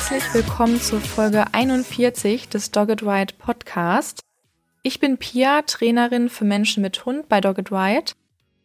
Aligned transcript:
Herzlich 0.00 0.32
willkommen 0.32 0.80
zur 0.80 0.98
Folge 0.98 1.44
41 1.52 2.48
des 2.48 2.70
Dogged 2.70 3.02
Ride 3.02 3.34
Podcast. 3.38 4.20
Ich 4.82 4.98
bin 4.98 5.18
Pia, 5.18 5.60
Trainerin 5.60 6.30
für 6.30 6.46
Menschen 6.46 6.82
mit 6.82 7.04
Hund 7.04 7.28
bei 7.28 7.42
Dogged 7.42 7.70
Ride. 7.70 8.12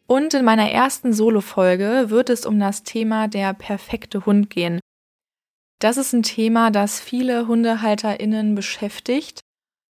Und 0.08 0.34
in 0.34 0.46
meiner 0.46 0.72
ersten 0.72 1.12
Solo-Folge 1.12 2.06
wird 2.08 2.30
es 2.30 2.46
um 2.46 2.58
das 2.58 2.84
Thema 2.84 3.28
der 3.28 3.54
perfekte 3.54 4.26
Hund 4.26 4.50
gehen. 4.50 4.80
Das 5.80 5.98
ist 5.98 6.14
ein 6.14 6.24
Thema, 6.24 6.72
das 6.72 7.02
viele 7.02 7.50
HundehalterInnen 7.50 8.56
beschäftigt. 8.56 9.42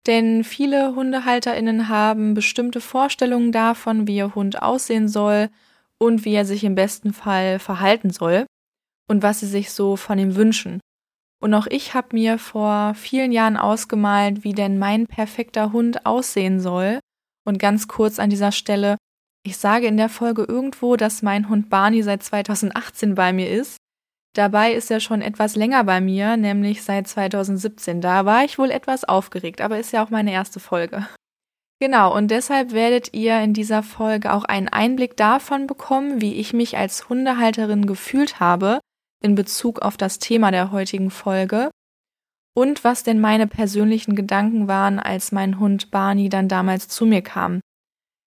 Denn 0.07 0.43
viele 0.43 0.97
HundehalterInnen 0.97 1.91
haben 1.91 2.33
bestimmte 2.33 2.81
Vorstellungen 2.81 3.53
davon, 3.53 4.07
wie 4.07 4.17
ihr 4.17 4.35
Hund 4.35 4.63
aussehen 4.63 5.07
soll 5.07 5.51
und 5.99 6.25
wie 6.25 6.33
er 6.33 6.47
sich 6.47 6.65
im 6.65 6.75
besten 6.75 7.13
Fall 7.13 7.59
verhalten 7.59 8.09
soll 8.09 8.47
und 9.07 9.23
was 9.23 9.41
sie 9.41 9.47
sich 9.47 9.71
so 9.71 9.97
von 9.97 10.19
ihm 10.19 10.35
wünschen. 10.35 10.81
Und 11.43 11.55
auch 11.55 11.67
ich 11.67 11.95
habe 11.95 12.09
mir 12.13 12.39
vor 12.39 12.95
vielen 12.95 13.33
Jahren 13.33 13.57
ausgemalt, 13.57 14.45
wie 14.45 14.53
denn 14.53 14.79
mein 14.79 15.07
perfekter 15.07 15.73
Hund 15.73 16.07
aussehen 16.07 16.61
soll. 16.61 17.01
Und 17.45 17.59
ganz 17.59 17.89
kurz 17.89 18.19
an 18.19 18.31
dieser 18.31 18.53
Stelle, 18.53 18.97
ich 19.45 19.59
sage 19.59 19.87
in 19.87 19.97
der 19.97 20.09
Folge 20.09 20.43
irgendwo, 20.43 20.97
dass 20.97 21.23
mein 21.23 21.49
Hund 21.49 21.71
Barney 21.71 22.03
seit 22.03 22.23
2018 22.23 23.15
bei 23.15 23.33
mir 23.33 23.51
ist. 23.51 23.77
Dabei 24.35 24.73
ist 24.73 24.91
er 24.91 25.01
schon 25.01 25.23
etwas 25.23 25.57
länger 25.57 25.85
bei 25.85 26.01
mir, 26.01 26.37
nämlich 26.37 26.83
seit 26.83 27.09
2017. 27.09 28.01
Da 28.01 28.27
war 28.27 28.45
ich 28.45 28.59
wohl 28.59 28.71
etwas 28.71 29.05
aufgeregt, 29.05 29.61
aber 29.61 29.79
ist 29.79 29.93
ja 29.93 30.05
auch 30.05 30.11
meine 30.11 30.33
erste 30.33 30.61
Folge. 30.61 31.07
Genau, 31.79 32.15
und 32.15 32.31
deshalb 32.31 32.73
werdet 32.73 33.15
ihr 33.15 33.39
in 33.41 33.53
dieser 33.53 33.83
Folge 33.83 34.33
auch 34.33 34.45
einen 34.45 34.69
Einblick 34.69 35.17
davon 35.17 35.67
bekommen, 35.67 36.21
wie 36.21 36.35
ich 36.35 36.53
mich 36.53 36.77
als 36.77 37.09
Hundehalterin 37.09 37.87
gefühlt 37.87 38.41
habe, 38.41 38.81
in 39.23 39.35
Bezug 39.35 39.81
auf 39.81 39.97
das 39.97 40.19
Thema 40.19 40.51
der 40.51 40.73
heutigen 40.73 41.11
Folge 41.11 41.71
und 42.57 42.85
was 42.85 43.03
denn 43.03 43.21
meine 43.21 43.47
persönlichen 43.47 44.15
Gedanken 44.15 44.67
waren, 44.67 44.99
als 44.99 45.31
mein 45.31 45.59
Hund 45.61 45.91
Barney 45.91 46.29
dann 46.29 46.49
damals 46.49 46.89
zu 46.89 47.05
mir 47.05 47.23
kam. 47.23 47.61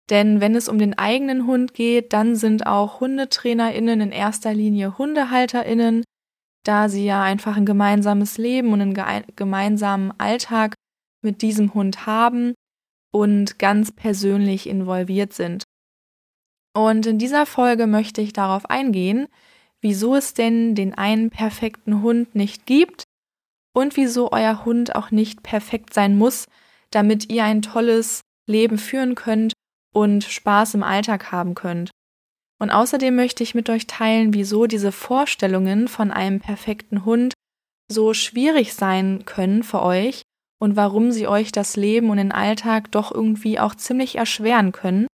Denn 0.09 0.41
wenn 0.41 0.55
es 0.55 0.67
um 0.67 0.77
den 0.77 0.97
eigenen 0.97 1.47
Hund 1.47 1.73
geht, 1.73 2.13
dann 2.13 2.35
sind 2.35 2.67
auch 2.67 2.99
Hundetrainerinnen 2.99 4.01
in 4.01 4.11
erster 4.11 4.53
Linie 4.53 4.97
Hundehalterinnen, 4.97 6.03
da 6.63 6.89
sie 6.89 7.05
ja 7.05 7.23
einfach 7.23 7.57
ein 7.57 7.65
gemeinsames 7.65 8.37
Leben 8.37 8.73
und 8.73 8.81
einen 8.81 9.25
gemeinsamen 9.35 10.11
Alltag 10.19 10.75
mit 11.23 11.41
diesem 11.41 11.73
Hund 11.73 12.05
haben 12.05 12.53
und 13.11 13.57
ganz 13.57 13.91
persönlich 13.91 14.67
involviert 14.67 15.33
sind. 15.33 15.63
Und 16.73 17.05
in 17.05 17.17
dieser 17.17 17.45
Folge 17.45 17.87
möchte 17.87 18.21
ich 18.21 18.33
darauf 18.33 18.69
eingehen, 18.69 19.27
wieso 19.81 20.15
es 20.15 20.33
denn 20.33 20.75
den 20.75 20.93
einen 20.93 21.29
perfekten 21.29 22.01
Hund 22.01 22.35
nicht 22.35 22.65
gibt 22.65 23.03
und 23.73 23.97
wieso 23.97 24.31
euer 24.31 24.65
Hund 24.65 24.95
auch 24.95 25.11
nicht 25.11 25.43
perfekt 25.43 25.93
sein 25.93 26.17
muss, 26.17 26.45
damit 26.91 27.31
ihr 27.31 27.43
ein 27.43 27.61
tolles 27.61 28.21
Leben 28.47 28.77
führen 28.77 29.15
könnt 29.15 29.53
und 29.93 30.23
Spaß 30.23 30.75
im 30.75 30.83
Alltag 30.83 31.31
haben 31.31 31.55
könnt. 31.55 31.91
Und 32.59 32.69
außerdem 32.69 33.15
möchte 33.15 33.43
ich 33.43 33.55
mit 33.55 33.69
euch 33.69 33.87
teilen, 33.87 34.33
wieso 34.33 34.67
diese 34.67 34.91
Vorstellungen 34.91 35.87
von 35.87 36.11
einem 36.11 36.39
perfekten 36.39 37.05
Hund 37.05 37.33
so 37.91 38.13
schwierig 38.13 38.73
sein 38.73 39.25
können 39.25 39.63
für 39.63 39.81
euch 39.81 40.21
und 40.59 40.75
warum 40.75 41.11
sie 41.11 41.27
euch 41.27 41.51
das 41.51 41.75
Leben 41.75 42.09
und 42.11 42.17
den 42.17 42.31
Alltag 42.31 42.91
doch 42.91 43.11
irgendwie 43.11 43.59
auch 43.59 43.73
ziemlich 43.73 44.15
erschweren 44.15 44.71
können 44.71 45.07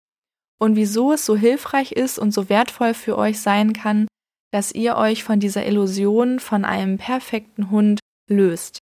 und 0.59 0.75
wieso 0.75 1.13
es 1.13 1.25
so 1.25 1.35
hilfreich 1.35 1.91
ist 1.91 2.17
und 2.17 2.31
so 2.31 2.49
wertvoll 2.49 2.93
für 2.93 3.17
euch 3.17 3.39
sein 3.39 3.73
kann, 3.73 4.07
dass 4.55 4.71
ihr 4.71 4.95
euch 4.95 5.25
von 5.25 5.41
dieser 5.41 5.65
Illusion 5.67 6.39
von 6.39 6.63
einem 6.63 6.97
perfekten 6.97 7.71
Hund 7.71 7.99
löst. 8.29 8.79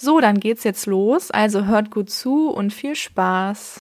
So, 0.00 0.20
dann 0.20 0.38
geht's 0.38 0.62
jetzt 0.62 0.86
los, 0.86 1.32
also 1.32 1.64
hört 1.64 1.90
gut 1.90 2.10
zu 2.10 2.48
und 2.48 2.72
viel 2.72 2.94
Spaß. 2.94 3.78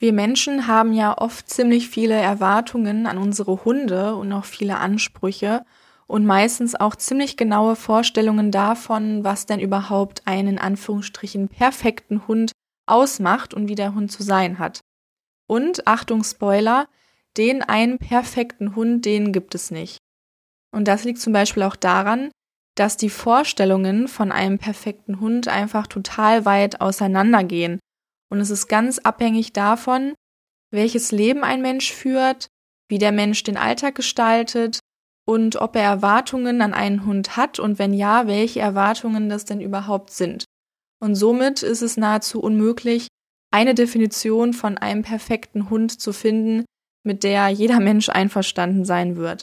Wir 0.00 0.12
Menschen 0.12 0.66
haben 0.66 0.92
ja 0.92 1.16
oft 1.16 1.48
ziemlich 1.48 1.88
viele 1.88 2.16
Erwartungen 2.16 3.06
an 3.06 3.16
unsere 3.16 3.64
Hunde 3.64 4.16
und 4.16 4.32
auch 4.32 4.44
viele 4.44 4.78
Ansprüche 4.78 5.64
und 6.08 6.26
meistens 6.26 6.74
auch 6.74 6.96
ziemlich 6.96 7.36
genaue 7.36 7.76
Vorstellungen 7.76 8.50
davon, 8.50 9.22
was 9.22 9.46
denn 9.46 9.60
überhaupt 9.60 10.26
einen 10.26 10.48
in 10.48 10.58
Anführungsstrichen 10.58 11.46
perfekten 11.46 12.26
Hund 12.26 12.50
ausmacht 12.86 13.54
und 13.54 13.68
wie 13.68 13.76
der 13.76 13.94
Hund 13.94 14.10
zu 14.10 14.24
sein 14.24 14.58
hat. 14.58 14.80
Und 15.46 15.86
Achtung 15.86 16.24
Spoiler, 16.24 16.88
den 17.36 17.62
einen 17.62 17.98
perfekten 17.98 18.74
Hund, 18.74 19.04
den 19.04 19.32
gibt 19.32 19.54
es 19.54 19.70
nicht. 19.70 19.98
Und 20.74 20.86
das 20.86 21.04
liegt 21.04 21.20
zum 21.20 21.32
Beispiel 21.32 21.62
auch 21.62 21.76
daran, 21.76 22.30
dass 22.76 22.96
die 22.96 23.10
Vorstellungen 23.10 24.06
von 24.06 24.30
einem 24.30 24.58
perfekten 24.58 25.20
Hund 25.20 25.48
einfach 25.48 25.86
total 25.86 26.44
weit 26.44 26.80
auseinandergehen. 26.80 27.80
Und 28.30 28.40
es 28.40 28.50
ist 28.50 28.68
ganz 28.68 28.98
abhängig 28.98 29.52
davon, 29.52 30.14
welches 30.70 31.10
Leben 31.10 31.44
ein 31.44 31.62
Mensch 31.62 31.92
führt, 31.92 32.48
wie 32.88 32.98
der 32.98 33.12
Mensch 33.12 33.42
den 33.42 33.56
Alltag 33.56 33.94
gestaltet 33.94 34.80
und 35.26 35.56
ob 35.56 35.76
er 35.76 35.82
Erwartungen 35.82 36.62
an 36.62 36.72
einen 36.72 37.04
Hund 37.04 37.36
hat 37.36 37.58
und 37.58 37.78
wenn 37.78 37.92
ja, 37.92 38.26
welche 38.26 38.60
Erwartungen 38.60 39.28
das 39.28 39.44
denn 39.44 39.60
überhaupt 39.60 40.10
sind. 40.10 40.44
Und 41.00 41.14
somit 41.14 41.62
ist 41.62 41.82
es 41.82 41.96
nahezu 41.96 42.40
unmöglich, 42.40 43.08
eine 43.50 43.74
Definition 43.74 44.52
von 44.52 44.78
einem 44.78 45.02
perfekten 45.02 45.70
Hund 45.70 46.00
zu 46.00 46.12
finden, 46.12 46.64
mit 47.04 47.24
der 47.24 47.48
jeder 47.48 47.80
Mensch 47.80 48.08
einverstanden 48.08 48.84
sein 48.84 49.16
wird. 49.16 49.42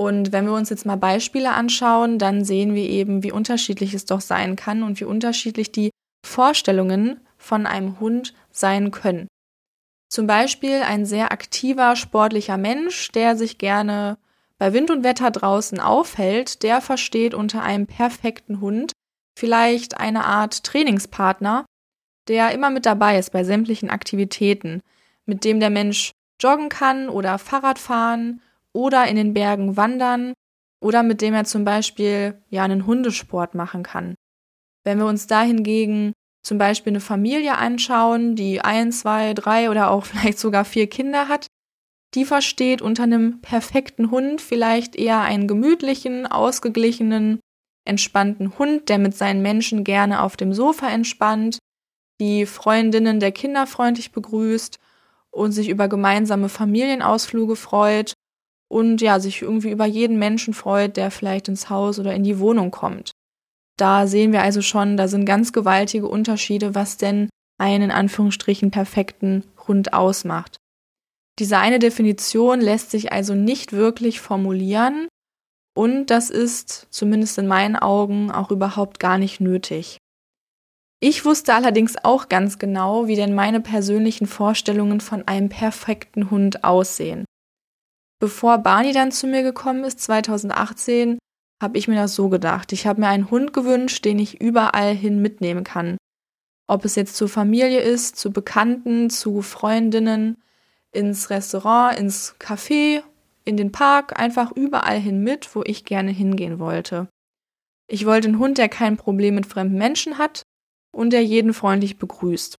Und 0.00 0.32
wenn 0.32 0.46
wir 0.46 0.54
uns 0.54 0.70
jetzt 0.70 0.86
mal 0.86 0.96
Beispiele 0.96 1.52
anschauen, 1.52 2.18
dann 2.18 2.42
sehen 2.42 2.74
wir 2.74 2.88
eben, 2.88 3.22
wie 3.22 3.32
unterschiedlich 3.32 3.92
es 3.92 4.06
doch 4.06 4.22
sein 4.22 4.56
kann 4.56 4.82
und 4.82 4.98
wie 4.98 5.04
unterschiedlich 5.04 5.72
die 5.72 5.90
Vorstellungen 6.24 7.20
von 7.36 7.66
einem 7.66 8.00
Hund 8.00 8.32
sein 8.50 8.92
können. 8.92 9.28
Zum 10.08 10.26
Beispiel 10.26 10.80
ein 10.80 11.04
sehr 11.04 11.32
aktiver, 11.32 11.96
sportlicher 11.96 12.56
Mensch, 12.56 13.12
der 13.12 13.36
sich 13.36 13.58
gerne 13.58 14.16
bei 14.56 14.72
Wind 14.72 14.90
und 14.90 15.04
Wetter 15.04 15.30
draußen 15.30 15.80
aufhält, 15.80 16.62
der 16.62 16.80
versteht 16.80 17.34
unter 17.34 17.62
einem 17.62 17.86
perfekten 17.86 18.62
Hund 18.62 18.92
vielleicht 19.38 20.00
eine 20.00 20.24
Art 20.24 20.64
Trainingspartner, 20.64 21.66
der 22.26 22.52
immer 22.52 22.70
mit 22.70 22.86
dabei 22.86 23.18
ist 23.18 23.32
bei 23.32 23.44
sämtlichen 23.44 23.90
Aktivitäten, 23.90 24.80
mit 25.26 25.44
dem 25.44 25.60
der 25.60 25.68
Mensch 25.68 26.12
joggen 26.40 26.70
kann 26.70 27.10
oder 27.10 27.36
Fahrrad 27.36 27.78
fahren 27.78 28.40
oder 28.72 29.06
in 29.06 29.16
den 29.16 29.34
Bergen 29.34 29.76
wandern 29.76 30.34
oder 30.82 31.02
mit 31.02 31.20
dem 31.20 31.34
er 31.34 31.44
zum 31.44 31.64
Beispiel 31.64 32.42
ja 32.48 32.64
einen 32.64 32.86
Hundesport 32.86 33.54
machen 33.54 33.82
kann. 33.82 34.14
Wenn 34.84 34.98
wir 34.98 35.06
uns 35.06 35.26
da 35.26 35.42
hingegen 35.42 36.12
zum 36.42 36.58
Beispiel 36.58 36.92
eine 36.92 37.00
Familie 37.00 37.58
anschauen, 37.58 38.34
die 38.34 38.60
ein, 38.60 38.92
zwei, 38.92 39.34
drei 39.34 39.70
oder 39.70 39.90
auch 39.90 40.04
vielleicht 40.06 40.38
sogar 40.38 40.64
vier 40.64 40.86
Kinder 40.88 41.28
hat, 41.28 41.46
die 42.14 42.24
versteht 42.24 42.82
unter 42.82 43.04
einem 43.04 43.40
perfekten 43.40 44.10
Hund 44.10 44.40
vielleicht 44.40 44.96
eher 44.96 45.20
einen 45.20 45.46
gemütlichen, 45.46 46.26
ausgeglichenen, 46.26 47.38
entspannten 47.86 48.58
Hund, 48.58 48.88
der 48.88 48.98
mit 48.98 49.16
seinen 49.16 49.42
Menschen 49.42 49.84
gerne 49.84 50.22
auf 50.22 50.36
dem 50.36 50.52
Sofa 50.52 50.88
entspannt, 50.88 51.58
die 52.20 52.46
Freundinnen 52.46 53.20
der 53.20 53.32
Kinder 53.32 53.66
freundlich 53.66 54.12
begrüßt 54.12 54.78
und 55.30 55.52
sich 55.52 55.68
über 55.68 55.88
gemeinsame 55.88 56.48
Familienausflüge 56.48 57.56
freut 57.56 58.14
und 58.70 59.00
ja, 59.00 59.18
sich 59.18 59.42
irgendwie 59.42 59.70
über 59.70 59.86
jeden 59.86 60.18
Menschen 60.18 60.54
freut, 60.54 60.96
der 60.96 61.10
vielleicht 61.10 61.48
ins 61.48 61.68
Haus 61.70 61.98
oder 61.98 62.14
in 62.14 62.22
die 62.22 62.38
Wohnung 62.38 62.70
kommt. 62.70 63.10
Da 63.76 64.06
sehen 64.06 64.32
wir 64.32 64.42
also 64.42 64.62
schon, 64.62 64.96
da 64.96 65.08
sind 65.08 65.24
ganz 65.24 65.52
gewaltige 65.52 66.06
Unterschiede, 66.06 66.74
was 66.74 66.96
denn 66.96 67.28
einen 67.58 67.84
in 67.84 67.90
Anführungsstrichen 67.90 68.70
perfekten 68.70 69.44
Hund 69.66 69.92
ausmacht. 69.92 70.56
Diese 71.38 71.58
eine 71.58 71.78
Definition 71.78 72.60
lässt 72.60 72.90
sich 72.90 73.12
also 73.12 73.34
nicht 73.34 73.72
wirklich 73.72 74.20
formulieren 74.20 75.08
und 75.76 76.06
das 76.06 76.30
ist 76.30 76.86
zumindest 76.90 77.38
in 77.38 77.46
meinen 77.46 77.76
Augen 77.76 78.30
auch 78.30 78.50
überhaupt 78.50 79.00
gar 79.00 79.18
nicht 79.18 79.40
nötig. 79.40 79.98
Ich 81.02 81.24
wusste 81.24 81.54
allerdings 81.54 81.96
auch 82.04 82.28
ganz 82.28 82.58
genau, 82.58 83.06
wie 83.06 83.16
denn 83.16 83.34
meine 83.34 83.60
persönlichen 83.60 84.26
Vorstellungen 84.26 85.00
von 85.00 85.26
einem 85.26 85.48
perfekten 85.48 86.30
Hund 86.30 86.62
aussehen. 86.62 87.24
Bevor 88.20 88.58
Barney 88.58 88.92
dann 88.92 89.12
zu 89.12 89.26
mir 89.26 89.42
gekommen 89.42 89.82
ist, 89.82 90.00
2018, 90.00 91.18
habe 91.60 91.78
ich 91.78 91.88
mir 91.88 91.96
das 91.96 92.14
so 92.14 92.28
gedacht. 92.28 92.72
Ich 92.72 92.86
habe 92.86 93.00
mir 93.00 93.08
einen 93.08 93.30
Hund 93.30 93.54
gewünscht, 93.54 94.04
den 94.04 94.18
ich 94.18 94.40
überall 94.40 94.94
hin 94.94 95.22
mitnehmen 95.22 95.64
kann. 95.64 95.96
Ob 96.68 96.84
es 96.84 96.94
jetzt 96.94 97.16
zur 97.16 97.28
Familie 97.28 97.80
ist, 97.80 98.16
zu 98.16 98.30
Bekannten, 98.30 99.08
zu 99.08 99.40
Freundinnen, 99.40 100.36
ins 100.92 101.30
Restaurant, 101.30 101.98
ins 101.98 102.36
Café, 102.38 103.02
in 103.44 103.56
den 103.56 103.72
Park, 103.72 104.20
einfach 104.20 104.52
überall 104.52 104.98
hin 104.98 105.22
mit, 105.22 105.54
wo 105.54 105.62
ich 105.64 105.84
gerne 105.84 106.10
hingehen 106.10 106.58
wollte. 106.58 107.08
Ich 107.88 108.06
wollte 108.06 108.28
einen 108.28 108.38
Hund, 108.38 108.58
der 108.58 108.68
kein 108.68 108.96
Problem 108.96 109.34
mit 109.34 109.46
fremden 109.46 109.78
Menschen 109.78 110.18
hat 110.18 110.42
und 110.92 111.12
der 111.12 111.24
jeden 111.24 111.54
freundlich 111.54 111.96
begrüßt. 111.98 112.56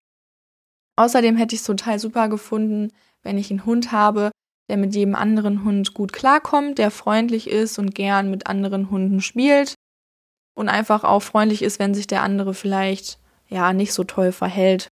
Außerdem 0.97 1.37
hätte 1.37 1.55
ich 1.55 1.61
es 1.61 1.67
total 1.67 1.99
super 1.99 2.29
gefunden, 2.29 2.89
wenn 3.23 3.39
ich 3.39 3.51
einen 3.51 3.65
Hund 3.67 3.93
habe, 3.93 4.31
der 4.71 4.77
mit 4.77 4.95
jedem 4.95 5.17
anderen 5.17 5.65
Hund 5.65 5.95
gut 5.95 6.13
klarkommt, 6.13 6.79
der 6.79 6.93
freundlich 6.93 7.51
ist 7.51 7.81
und 7.81 7.93
gern 7.93 8.31
mit 8.31 8.47
anderen 8.47 8.89
Hunden 8.89 9.21
spielt 9.21 9.75
und 10.55 10.69
einfach 10.69 11.03
auch 11.03 11.21
freundlich 11.21 11.63
ist, 11.63 11.81
wenn 11.81 11.93
sich 11.93 12.07
der 12.07 12.23
andere 12.23 12.55
vielleicht 12.55 13.19
ja 13.49 13.73
nicht 13.73 13.93
so 13.93 14.05
toll 14.05 14.31
verhält. 14.31 14.87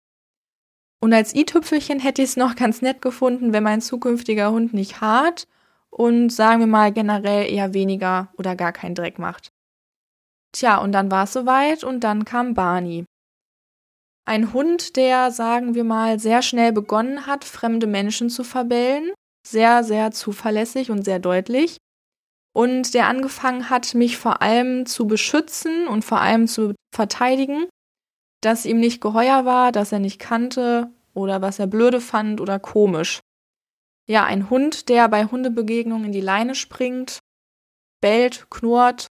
Und 1.00 1.14
als 1.14 1.36
i-Tüpfelchen 1.36 2.00
hätte 2.00 2.24
ich 2.24 2.30
es 2.30 2.38
noch 2.38 2.56
ganz 2.56 2.82
nett 2.82 3.04
gefunden, 3.04 3.54
wenn 3.54 3.62
mein 3.62 3.82
zukünftiger 3.82 4.50
Hund 4.50 4.74
nicht 4.74 5.00
hart 5.00 5.48
und 5.92 6.32
sagen 6.32 6.60
wir 6.60 6.68
mal 6.68 6.92
generell 6.92 7.48
eher 7.48 7.76
weniger 7.76 8.30
oder 8.36 8.56
gar 8.56 8.72
keinen 8.72 8.96
Dreck 8.96 9.20
macht. 9.20 9.52
Tja, 10.54 10.80
und 10.80 10.92
dann 10.92 11.12
war 11.12 11.26
es 11.26 11.34
soweit 11.34 11.84
und 11.84 12.00
dann 12.00 12.26
kam 12.26 12.56
Barney. 12.56 13.06
Ein 14.26 14.54
Hund, 14.54 14.96
der, 14.96 15.30
sagen 15.30 15.76
wir 15.76 15.84
mal, 15.84 16.18
sehr 16.18 16.42
schnell 16.42 16.72
begonnen 16.72 17.28
hat, 17.28 17.46
fremde 17.46 17.86
Menschen 17.86 18.32
zu 18.32 18.44
verbellen, 18.44 19.12
sehr, 19.52 19.84
sehr 19.84 20.12
zuverlässig 20.12 20.92
und 20.92 21.04
sehr 21.04 21.20
deutlich. 21.20 21.78
Und 22.54 22.94
der 22.94 23.08
angefangen 23.08 23.70
hat, 23.70 23.94
mich 23.94 24.18
vor 24.18 24.42
allem 24.42 24.86
zu 24.86 25.06
beschützen 25.06 25.88
und 25.88 26.04
vor 26.04 26.22
allem 26.22 26.48
zu 26.48 26.74
verteidigen, 26.94 27.68
dass 28.42 28.66
ihm 28.66 28.80
nicht 28.80 29.02
geheuer 29.02 29.46
war, 29.46 29.72
dass 29.72 29.92
er 29.92 30.00
nicht 30.00 30.20
kannte 30.20 30.90
oder 31.14 31.42
was 31.42 31.60
er 31.60 31.68
blöde 31.68 32.02
fand 32.02 32.42
oder 32.42 32.60
komisch. 32.60 33.20
Ja, 34.08 34.24
ein 34.24 34.50
Hund, 34.50 34.90
der 34.90 35.10
bei 35.10 35.26
Hundebegegnungen 35.26 36.06
in 36.06 36.12
die 36.12 36.22
Leine 36.22 36.56
springt, 36.56 37.20
bellt, 38.02 38.48
knurrt 38.50 39.08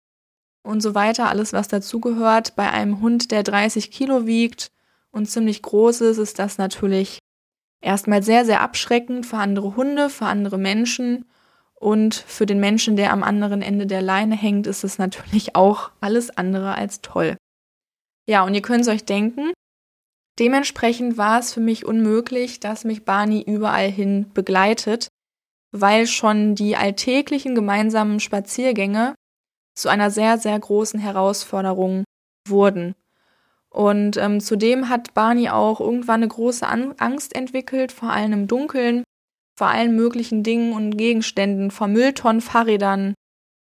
und 0.63 0.81
so 0.81 0.95
weiter, 0.95 1.29
alles 1.29 1.53
was 1.53 1.69
dazugehört. 1.69 2.57
Bei 2.57 2.71
einem 2.71 3.01
Hund, 3.01 3.31
der 3.31 3.43
30 3.43 3.91
Kilo 3.91 4.27
wiegt 4.27 4.69
und 5.11 5.27
ziemlich 5.27 5.63
groß 5.63 6.03
ist, 6.03 6.19
ist 6.19 6.39
das 6.39 6.59
natürlich 6.59 7.19
erstmal 7.85 8.23
sehr, 8.23 8.45
sehr 8.45 8.61
abschreckend 8.61 9.27
für 9.27 9.37
andere 9.37 9.77
Hunde, 9.77 10.11
für 10.11 10.27
andere 10.27 10.59
Menschen. 10.59 11.27
Und 11.75 12.15
für 12.15 12.47
den 12.47 12.61
Menschen, 12.61 12.97
der 12.97 13.13
am 13.13 13.23
anderen 13.23 13.61
Ende 13.61 13.87
der 13.87 14.01
Leine 14.01 14.37
hängt, 14.37 14.67
ist 14.67 14.85
es 14.85 14.99
natürlich 14.99 15.55
auch 15.55 15.91
alles 16.01 16.31
andere 16.37 16.75
als 16.77 17.03
toll. 17.03 17.37
Ja, 18.27 18.43
und 18.45 18.55
ihr 18.55 18.63
könnt 18.63 18.83
es 18.83 18.89
euch 18.89 19.05
denken, 19.05 19.53
dementsprechend 20.39 21.19
war 21.19 21.39
es 21.39 21.53
für 21.53 21.61
mich 21.61 21.85
unmöglich, 21.85 22.59
dass 22.59 22.85
mich 22.85 23.05
Barney 23.05 23.43
überall 23.43 23.91
hin 23.91 24.31
begleitet, 24.33 25.09
weil 25.73 26.07
schon 26.07 26.55
die 26.55 26.77
alltäglichen 26.77 27.55
gemeinsamen 27.55 28.19
Spaziergänge 28.19 29.15
zu 29.77 29.89
einer 29.91 30.11
sehr, 30.11 30.39
sehr 30.39 30.59
großen 30.59 31.01
Herausforderung 31.01 32.05
wurden. 32.49 32.95
Und 33.75 34.17
ähm, 34.19 34.41
zudem 34.41 34.89
hat 34.89 35.15
Barney 35.15 35.49
auch 35.49 35.81
irgendwann 35.81 36.23
eine 36.23 36.29
große 36.29 36.65
An 36.65 36.95
Angst 36.99 37.35
entwickelt, 37.35 37.91
vor 37.91 38.11
allem 38.11 38.33
im 38.33 38.47
Dunkeln, 38.47 39.03
vor 39.59 39.67
allen 39.67 39.97
möglichen 39.97 40.45
Dingen 40.45 40.73
und 40.73 40.97
Gegenständen, 40.97 41.73
vor 41.73 41.89
Mülltonnen, 41.89 42.41
Fahrrädern, 42.41 43.15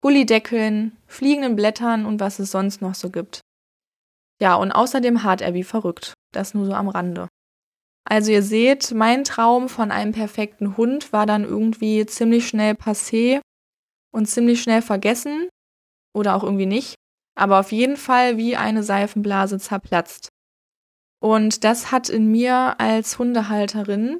Gullideckeln, 0.02 0.96
fliegenden 1.06 1.54
Blättern 1.54 2.04
und 2.04 2.18
was 2.18 2.40
es 2.40 2.50
sonst 2.50 2.82
noch 2.82 2.96
so 2.96 3.10
gibt. 3.10 3.42
Ja, 4.40 4.56
und 4.56 4.72
außerdem 4.72 5.22
hart 5.22 5.40
er 5.40 5.54
wie 5.54 5.62
verrückt. 5.62 6.14
Das 6.32 6.52
nur 6.52 6.66
so 6.66 6.72
am 6.72 6.88
Rande. 6.88 7.28
Also 8.04 8.32
ihr 8.32 8.42
seht, 8.42 8.90
mein 8.90 9.22
Traum 9.22 9.68
von 9.68 9.92
einem 9.92 10.10
perfekten 10.10 10.76
Hund 10.76 11.12
war 11.12 11.26
dann 11.26 11.44
irgendwie 11.44 12.04
ziemlich 12.06 12.48
schnell 12.48 12.74
passé 12.74 13.40
und 14.12 14.26
ziemlich 14.26 14.60
schnell 14.60 14.82
vergessen 14.82 15.48
oder 16.12 16.34
auch 16.34 16.42
irgendwie 16.42 16.66
nicht 16.66 16.96
aber 17.34 17.60
auf 17.60 17.72
jeden 17.72 17.96
Fall 17.96 18.36
wie 18.36 18.56
eine 18.56 18.82
Seifenblase 18.82 19.58
zerplatzt. 19.58 20.28
Und 21.20 21.64
das 21.64 21.92
hat 21.92 22.08
in 22.08 22.30
mir 22.30 22.80
als 22.80 23.18
Hundehalterin 23.18 24.18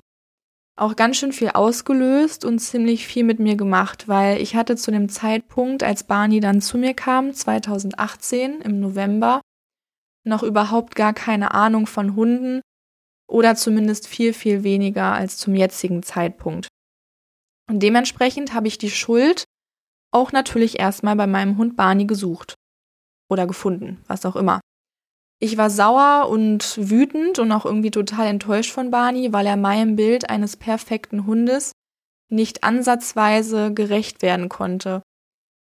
auch 0.77 0.97
ganz 0.97 1.19
schön 1.19 1.33
viel 1.33 1.51
ausgelöst 1.51 2.45
und 2.45 2.59
ziemlich 2.61 3.07
viel 3.07 3.25
mit 3.25 3.39
mir 3.39 3.57
gemacht, 3.57 4.09
weil 4.09 4.41
ich 4.41 4.57
hatte 4.57 4.77
zu 4.77 4.91
dem 4.91 5.09
Zeitpunkt, 5.09 5.83
als 5.83 6.05
Barney 6.05 6.41
dann 6.41 6.61
zu 6.61 6.79
mir 6.79 6.95
kam, 6.95 7.35
2018 7.35 8.63
im 8.63 8.81
November, 8.81 9.43
noch 10.25 10.43
überhaupt 10.43 10.95
gar 10.95 11.13
keine 11.13 11.53
Ahnung 11.53 11.87
von 11.87 12.15
Hunden 12.17 12.63
oder 13.29 13.55
zumindest 13.55 14.07
viel, 14.07 14.33
viel 14.33 14.63
weniger 14.63 15.13
als 15.13 15.37
zum 15.37 15.55
jetzigen 15.55 16.03
Zeitpunkt. 16.03 16.69
Und 17.69 17.83
dementsprechend 17.83 18.55
habe 18.55 18.69
ich 18.69 18.79
die 18.79 18.91
Schuld 18.91 19.45
auch 20.13 20.33
natürlich 20.33 20.79
erstmal 20.79 21.17
bei 21.17 21.27
meinem 21.27 21.59
Hund 21.59 21.77
Barney 21.77 22.07
gesucht 22.07 22.55
oder 23.33 23.47
gefunden, 23.47 24.03
was 24.07 24.25
auch 24.27 24.37
immer. 24.37 24.61
Ich 25.41 25.57
war 25.57 25.71
sauer 25.71 26.29
und 26.29 26.79
wütend 26.79 27.41
und 27.41 27.51
auch 27.51 27.65
irgendwie 27.65 27.91
total 27.91 28.29
enttäuscht 28.29 28.71
von 28.71 28.93
Barney, 28.93 29.33
weil 29.33 29.47
er 29.47 29.57
meinem 29.57 29.97
Bild 29.97 30.31
eines 30.31 30.57
perfekten 30.57 31.27
Hundes 31.27 31.73
nicht 32.31 32.63
ansatzweise 32.63 33.75
gerecht 33.75 34.23
werden 34.23 34.49
konnte. 34.49 35.03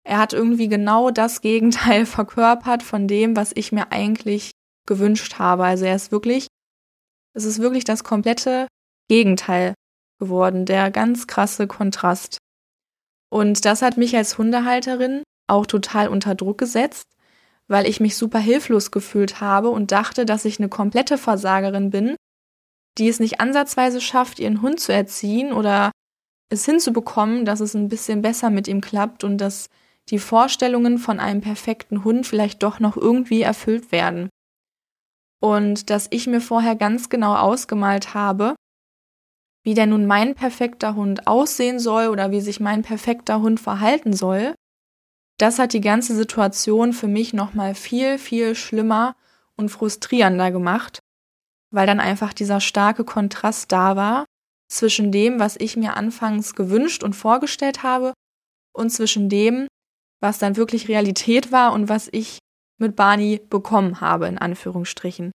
Er 0.07 0.19
hat 0.19 0.31
irgendwie 0.31 0.69
genau 0.69 1.11
das 1.11 1.41
Gegenteil 1.41 2.05
verkörpert 2.05 2.83
von 2.83 3.07
dem, 3.07 3.35
was 3.35 3.51
ich 3.53 3.71
mir 3.71 3.91
eigentlich 3.91 4.51
gewünscht 4.87 5.39
habe. 5.39 5.65
Also 5.65 5.85
er 5.85 5.95
ist 5.95 6.11
wirklich, 6.11 6.47
es 7.33 7.43
ist 7.43 7.59
wirklich 7.59 7.83
das 7.83 8.03
komplette 8.03 8.67
Gegenteil 9.09 9.73
geworden, 10.19 10.65
der 10.65 10.89
ganz 10.91 11.27
krasse 11.27 11.67
Kontrast. 11.67 12.37
Und 13.29 13.65
das 13.65 13.81
hat 13.81 13.97
mich 13.97 14.15
als 14.15 14.37
Hundehalterin 14.37 15.23
auch 15.47 15.65
total 15.65 16.07
unter 16.07 16.35
Druck 16.35 16.57
gesetzt, 16.57 17.03
weil 17.67 17.87
ich 17.87 17.99
mich 17.99 18.15
super 18.15 18.39
hilflos 18.39 18.91
gefühlt 18.91 19.41
habe 19.41 19.69
und 19.69 19.91
dachte, 19.91 20.25
dass 20.25 20.45
ich 20.45 20.59
eine 20.59 20.69
komplette 20.69 21.17
Versagerin 21.17 21.89
bin, 21.89 22.15
die 22.97 23.07
es 23.07 23.19
nicht 23.19 23.39
ansatzweise 23.39 24.01
schafft, 24.01 24.39
ihren 24.39 24.61
Hund 24.61 24.79
zu 24.79 24.93
erziehen 24.93 25.51
oder 25.51 25.91
es 26.49 26.65
hinzubekommen, 26.65 27.45
dass 27.45 27.59
es 27.59 27.73
ein 27.73 27.89
bisschen 27.89 28.21
besser 28.21 28.49
mit 28.49 28.67
ihm 28.67 28.81
klappt 28.81 29.23
und 29.23 29.39
dass 29.39 29.69
die 30.09 30.19
Vorstellungen 30.19 30.99
von 30.99 31.19
einem 31.19 31.41
perfekten 31.41 32.03
Hund 32.03 32.27
vielleicht 32.27 32.61
doch 32.61 32.79
noch 32.79 32.95
irgendwie 32.95 33.41
erfüllt 33.41 33.91
werden. 33.91 34.29
Und 35.41 35.89
dass 35.89 36.07
ich 36.11 36.27
mir 36.27 36.41
vorher 36.41 36.75
ganz 36.75 37.09
genau 37.09 37.35
ausgemalt 37.35 38.13
habe, 38.13 38.55
wie 39.63 39.73
denn 39.73 39.89
nun 39.89 40.05
mein 40.05 40.35
perfekter 40.35 40.95
Hund 40.95 41.27
aussehen 41.27 41.79
soll 41.79 42.07
oder 42.07 42.29
wie 42.29 42.41
sich 42.41 42.59
mein 42.59 42.83
perfekter 42.83 43.41
Hund 43.41 43.59
verhalten 43.59 44.13
soll 44.13 44.53
das 45.37 45.59
hat 45.59 45.73
die 45.73 45.81
ganze 45.81 46.15
Situation 46.15 46.93
für 46.93 47.07
mich 47.07 47.33
nochmal 47.33 47.75
viel, 47.75 48.17
viel 48.17 48.55
schlimmer 48.55 49.15
und 49.57 49.69
frustrierender 49.69 50.51
gemacht, 50.51 50.99
weil 51.71 51.87
dann 51.87 51.99
einfach 51.99 52.33
dieser 52.33 52.61
starke 52.61 53.03
Kontrast 53.03 53.71
da 53.71 53.95
war 53.95 54.25
zwischen 54.69 55.11
dem, 55.11 55.39
was 55.39 55.57
ich 55.57 55.77
mir 55.77 55.95
anfangs 55.97 56.55
gewünscht 56.55 57.03
und 57.03 57.13
vorgestellt 57.13 57.83
habe 57.83 58.13
und 58.73 58.89
zwischen 58.89 59.29
dem, 59.29 59.67
was 60.21 60.39
dann 60.39 60.55
wirklich 60.55 60.87
Realität 60.87 61.51
war 61.51 61.73
und 61.73 61.89
was 61.89 62.09
ich 62.11 62.39
mit 62.77 62.95
Barney 62.95 63.41
bekommen 63.49 64.01
habe, 64.01 64.27
in 64.27 64.37
Anführungsstrichen. 64.37 65.31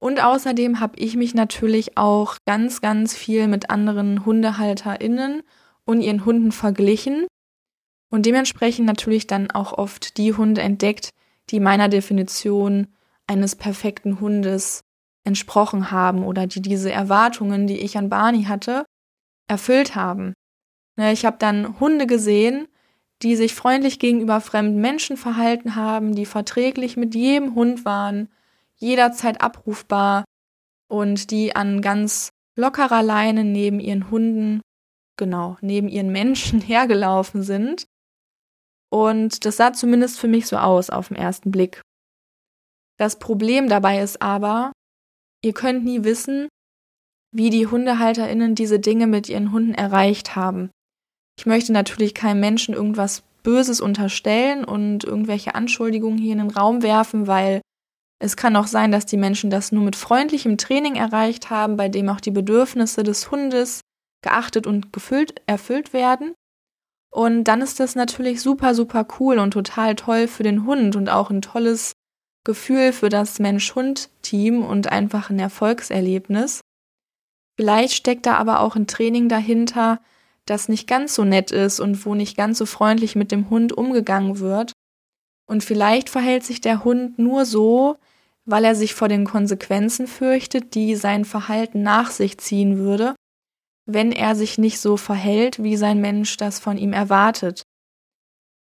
Und 0.00 0.22
außerdem 0.22 0.80
habe 0.80 0.98
ich 0.98 1.16
mich 1.16 1.34
natürlich 1.34 1.98
auch 1.98 2.36
ganz, 2.46 2.80
ganz 2.80 3.14
viel 3.14 3.48
mit 3.48 3.68
anderen 3.68 4.24
HundehalterInnen 4.24 5.42
und 5.84 6.00
ihren 6.00 6.24
Hunden 6.24 6.52
verglichen 6.52 7.26
und 8.10 8.26
dementsprechend 8.26 8.86
natürlich 8.86 9.26
dann 9.26 9.50
auch 9.50 9.72
oft 9.72 10.18
die 10.18 10.34
Hunde 10.34 10.60
entdeckt, 10.60 11.10
die 11.50 11.60
meiner 11.60 11.88
Definition 11.88 12.88
eines 13.26 13.56
perfekten 13.56 14.20
Hundes 14.20 14.82
entsprochen 15.24 15.90
haben 15.90 16.24
oder 16.24 16.46
die 16.46 16.60
diese 16.60 16.90
Erwartungen, 16.90 17.66
die 17.66 17.78
ich 17.78 17.96
an 17.96 18.08
Barney 18.08 18.44
hatte, 18.44 18.84
erfüllt 19.48 19.94
haben. 19.94 20.34
Ne, 20.96 21.12
ich 21.12 21.24
habe 21.24 21.36
dann 21.38 21.78
Hunde 21.78 22.06
gesehen, 22.06 22.66
die 23.22 23.36
sich 23.36 23.54
freundlich 23.54 23.98
gegenüber 23.98 24.40
fremden 24.40 24.80
Menschen 24.80 25.16
verhalten 25.16 25.76
haben, 25.76 26.14
die 26.14 26.26
verträglich 26.26 26.96
mit 26.96 27.14
jedem 27.14 27.54
Hund 27.54 27.84
waren, 27.84 28.28
jederzeit 28.76 29.42
abrufbar 29.42 30.24
und 30.88 31.30
die 31.30 31.54
an 31.54 31.82
ganz 31.82 32.30
lockerer 32.56 33.02
Leine 33.02 33.44
neben 33.44 33.78
ihren 33.78 34.10
Hunden, 34.10 34.62
genau, 35.16 35.58
neben 35.60 35.88
ihren 35.88 36.10
Menschen 36.10 36.60
hergelaufen 36.66 37.42
sind 37.42 37.86
und 38.92 39.44
das 39.44 39.56
sah 39.56 39.72
zumindest 39.72 40.18
für 40.18 40.28
mich 40.28 40.46
so 40.46 40.56
aus 40.56 40.90
auf 40.90 41.08
den 41.08 41.16
ersten 41.16 41.50
Blick. 41.50 41.82
Das 42.98 43.18
Problem 43.18 43.68
dabei 43.68 44.02
ist 44.02 44.20
aber, 44.20 44.72
ihr 45.42 45.54
könnt 45.54 45.84
nie 45.84 46.04
wissen, 46.04 46.48
wie 47.32 47.50
die 47.50 47.66
HundehalterInnen 47.66 48.54
diese 48.54 48.80
Dinge 48.80 49.06
mit 49.06 49.28
ihren 49.28 49.52
Hunden 49.52 49.74
erreicht 49.74 50.36
haben. 50.36 50.70
Ich 51.38 51.46
möchte 51.46 51.72
natürlich 51.72 52.14
keinem 52.14 52.40
Menschen 52.40 52.74
irgendwas 52.74 53.22
Böses 53.42 53.80
unterstellen 53.80 54.64
und 54.64 55.04
irgendwelche 55.04 55.54
Anschuldigungen 55.54 56.18
hier 56.18 56.32
in 56.32 56.38
den 56.38 56.50
Raum 56.50 56.82
werfen, 56.82 57.26
weil 57.26 57.62
es 58.22 58.36
kann 58.36 58.56
auch 58.56 58.66
sein, 58.66 58.92
dass 58.92 59.06
die 59.06 59.16
Menschen 59.16 59.48
das 59.48 59.72
nur 59.72 59.82
mit 59.82 59.96
freundlichem 59.96 60.58
Training 60.58 60.96
erreicht 60.96 61.48
haben, 61.48 61.76
bei 61.76 61.88
dem 61.88 62.08
auch 62.10 62.20
die 62.20 62.30
Bedürfnisse 62.30 63.02
des 63.02 63.30
Hundes 63.30 63.80
geachtet 64.22 64.66
und 64.66 64.92
gefüllt, 64.92 65.40
erfüllt 65.46 65.94
werden. 65.94 66.34
Und 67.10 67.44
dann 67.44 67.60
ist 67.60 67.80
das 67.80 67.96
natürlich 67.96 68.40
super, 68.40 68.74
super 68.74 69.06
cool 69.18 69.38
und 69.38 69.50
total 69.52 69.96
toll 69.96 70.28
für 70.28 70.44
den 70.44 70.64
Hund 70.64 70.94
und 70.94 71.08
auch 71.08 71.30
ein 71.30 71.42
tolles 71.42 71.92
Gefühl 72.44 72.92
für 72.92 73.08
das 73.08 73.38
Mensch-Hund-Team 73.38 74.64
und 74.64 74.90
einfach 74.90 75.28
ein 75.28 75.38
Erfolgserlebnis. 75.38 76.60
Vielleicht 77.56 77.94
steckt 77.94 78.26
da 78.26 78.36
aber 78.36 78.60
auch 78.60 78.76
ein 78.76 78.86
Training 78.86 79.28
dahinter, 79.28 80.00
das 80.46 80.68
nicht 80.68 80.86
ganz 80.86 81.14
so 81.14 81.24
nett 81.24 81.50
ist 81.50 81.80
und 81.80 82.06
wo 82.06 82.14
nicht 82.14 82.36
ganz 82.36 82.58
so 82.58 82.66
freundlich 82.66 83.16
mit 83.16 83.32
dem 83.32 83.50
Hund 83.50 83.72
umgegangen 83.72 84.38
wird. 84.38 84.72
Und 85.46 85.64
vielleicht 85.64 86.08
verhält 86.08 86.44
sich 86.44 86.60
der 86.60 86.84
Hund 86.84 87.18
nur 87.18 87.44
so, 87.44 87.96
weil 88.46 88.64
er 88.64 88.74
sich 88.74 88.94
vor 88.94 89.08
den 89.08 89.24
Konsequenzen 89.26 90.06
fürchtet, 90.06 90.74
die 90.74 90.94
sein 90.94 91.24
Verhalten 91.24 91.82
nach 91.82 92.10
sich 92.10 92.38
ziehen 92.38 92.78
würde, 92.78 93.14
wenn 93.92 94.12
er 94.12 94.34
sich 94.34 94.58
nicht 94.58 94.80
so 94.80 94.96
verhält, 94.96 95.62
wie 95.62 95.76
sein 95.76 96.00
Mensch 96.00 96.36
das 96.36 96.58
von 96.58 96.78
ihm 96.78 96.92
erwartet. 96.92 97.62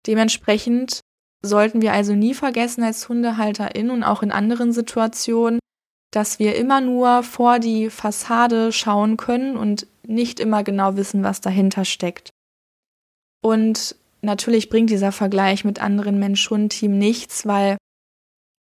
Dementsprechend 0.06 1.02
sollten 1.42 1.82
wir 1.82 1.94
also 1.94 2.14
nie 2.14 2.34
vergessen 2.34 2.84
als 2.84 3.08
Hundehalterin 3.10 3.90
und 3.90 4.04
auch 4.04 4.24
in 4.24 4.32
anderen 4.32 4.72
Situationen, 4.72 5.60
dass 6.12 6.40
wir 6.40 6.56
immer 6.56 6.82
nur 6.82 7.24
vor 7.24 7.60
die 7.60 7.90
Fassade 7.90 8.72
schauen 8.72 9.18
können 9.18 9.58
und 9.58 9.88
nicht 10.06 10.40
immer 10.40 10.64
genau 10.64 10.96
wissen, 10.96 11.24
was 11.24 11.42
dahinter 11.42 11.86
steckt. 11.86 12.32
Und 13.42 13.96
natürlich 14.22 14.70
bringt 14.70 14.90
dieser 14.90 15.12
Vergleich 15.12 15.64
mit 15.64 15.82
anderen 15.82 16.18
Mensch-Hund-Team 16.20 16.98
nichts, 16.98 17.46
weil 17.46 17.78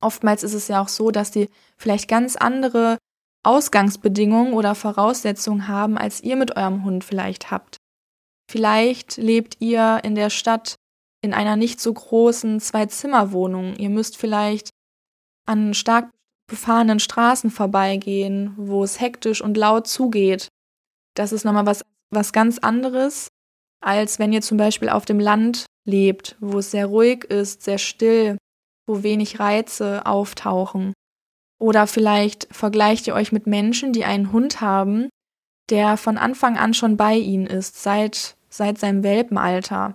oftmals 0.01 0.43
ist 0.43 0.53
es 0.53 0.67
ja 0.67 0.81
auch 0.81 0.89
so, 0.89 1.11
dass 1.11 1.31
die 1.31 1.49
vielleicht 1.77 2.07
ganz 2.07 2.35
andere 2.35 2.97
Ausgangsbedingungen 3.43 4.53
oder 4.53 4.75
Voraussetzungen 4.75 5.67
haben, 5.67 5.97
als 5.97 6.21
ihr 6.21 6.35
mit 6.35 6.55
eurem 6.57 6.83
Hund 6.83 7.03
vielleicht 7.03 7.51
habt. 7.51 7.77
Vielleicht 8.49 9.17
lebt 9.17 9.57
ihr 9.59 9.99
in 10.03 10.15
der 10.15 10.29
Stadt 10.29 10.75
in 11.21 11.33
einer 11.33 11.55
nicht 11.55 11.79
so 11.79 11.93
großen 11.93 12.59
Zwei-Zimmer-Wohnung. 12.59 13.75
Ihr 13.75 13.89
müsst 13.89 14.17
vielleicht 14.17 14.69
an 15.45 15.73
stark 15.73 16.09
befahrenen 16.49 16.99
Straßen 16.99 17.51
vorbeigehen, 17.51 18.53
wo 18.57 18.83
es 18.83 18.99
hektisch 18.99 19.41
und 19.41 19.55
laut 19.55 19.87
zugeht. 19.87 20.49
Das 21.15 21.31
ist 21.31 21.45
nochmal 21.45 21.65
was, 21.65 21.83
was 22.11 22.33
ganz 22.33 22.57
anderes, 22.57 23.27
als 23.81 24.19
wenn 24.19 24.33
ihr 24.33 24.41
zum 24.41 24.57
Beispiel 24.57 24.89
auf 24.89 25.05
dem 25.05 25.19
Land 25.19 25.65
lebt, 25.85 26.35
wo 26.39 26.59
es 26.59 26.71
sehr 26.71 26.87
ruhig 26.87 27.25
ist, 27.25 27.63
sehr 27.63 27.77
still, 27.77 28.37
wo 28.87 29.03
wenig 29.03 29.39
Reize 29.39 30.05
auftauchen. 30.05 30.93
Oder 31.59 31.87
vielleicht 31.87 32.47
vergleicht 32.51 33.07
ihr 33.07 33.13
euch 33.13 33.31
mit 33.31 33.45
Menschen, 33.45 33.91
die 33.91 34.05
einen 34.05 34.31
Hund 34.31 34.61
haben, 34.61 35.09
der 35.69 35.97
von 35.97 36.17
Anfang 36.17 36.57
an 36.57 36.73
schon 36.73 36.97
bei 36.97 37.15
ihnen 37.15 37.45
ist, 37.45 37.83
seit, 37.83 38.37
seit 38.49 38.77
seinem 38.79 39.03
Welpenalter. 39.03 39.93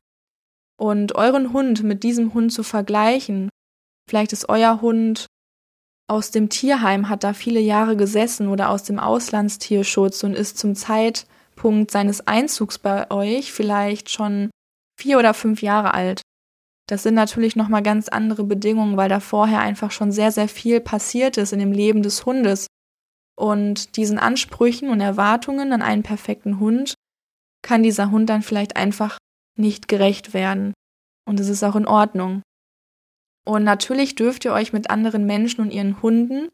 Und 0.78 1.14
euren 1.14 1.52
Hund 1.52 1.82
mit 1.82 2.02
diesem 2.02 2.34
Hund 2.34 2.52
zu 2.52 2.62
vergleichen, 2.62 3.48
vielleicht 4.08 4.32
ist 4.32 4.48
euer 4.48 4.80
Hund 4.80 5.26
aus 6.06 6.30
dem 6.30 6.50
Tierheim, 6.50 7.08
hat 7.08 7.24
da 7.24 7.32
viele 7.32 7.60
Jahre 7.60 7.96
gesessen 7.96 8.48
oder 8.48 8.68
aus 8.68 8.82
dem 8.82 8.98
Auslandstierschutz 8.98 10.22
und 10.22 10.34
ist 10.34 10.58
zum 10.58 10.74
Zeitpunkt 10.74 11.90
seines 11.90 12.26
Einzugs 12.26 12.78
bei 12.78 13.10
euch 13.10 13.52
vielleicht 13.52 14.10
schon 14.10 14.50
vier 15.00 15.18
oder 15.18 15.32
fünf 15.32 15.62
Jahre 15.62 15.94
alt. 15.94 16.20
Das 16.86 17.02
sind 17.02 17.14
natürlich 17.14 17.56
nochmal 17.56 17.82
ganz 17.82 18.08
andere 18.08 18.44
Bedingungen, 18.44 18.96
weil 18.96 19.08
da 19.08 19.20
vorher 19.20 19.60
einfach 19.60 19.90
schon 19.90 20.12
sehr, 20.12 20.32
sehr 20.32 20.48
viel 20.48 20.80
passiert 20.80 21.38
ist 21.38 21.52
in 21.52 21.58
dem 21.58 21.72
Leben 21.72 22.02
des 22.02 22.26
Hundes. 22.26 22.66
Und 23.36 23.96
diesen 23.96 24.18
Ansprüchen 24.18 24.90
und 24.90 25.00
Erwartungen 25.00 25.72
an 25.72 25.82
einen 25.82 26.02
perfekten 26.02 26.60
Hund 26.60 26.94
kann 27.62 27.82
dieser 27.82 28.10
Hund 28.10 28.28
dann 28.28 28.42
vielleicht 28.42 28.76
einfach 28.76 29.18
nicht 29.56 29.88
gerecht 29.88 30.34
werden. 30.34 30.74
Und 31.26 31.40
es 31.40 31.48
ist 31.48 31.62
auch 31.62 31.76
in 31.76 31.86
Ordnung. 31.86 32.42
Und 33.46 33.64
natürlich 33.64 34.14
dürft 34.14 34.44
ihr 34.44 34.52
euch 34.52 34.72
mit 34.72 34.90
anderen 34.90 35.24
Menschen 35.26 35.62
und 35.62 35.72
ihren 35.72 36.02
Hunden 36.02 36.48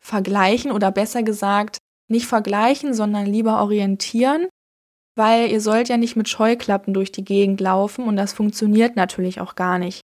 vergleichen 0.00 0.72
oder 0.72 0.90
besser 0.90 1.22
gesagt 1.22 1.78
nicht 2.08 2.26
vergleichen, 2.26 2.94
sondern 2.94 3.26
lieber 3.26 3.60
orientieren 3.60 4.48
weil 5.14 5.50
ihr 5.50 5.60
sollt 5.60 5.88
ja 5.88 5.96
nicht 5.96 6.16
mit 6.16 6.28
Scheuklappen 6.28 6.94
durch 6.94 7.12
die 7.12 7.24
Gegend 7.24 7.60
laufen 7.60 8.04
und 8.06 8.16
das 8.16 8.32
funktioniert 8.32 8.96
natürlich 8.96 9.40
auch 9.40 9.54
gar 9.54 9.78
nicht. 9.78 10.00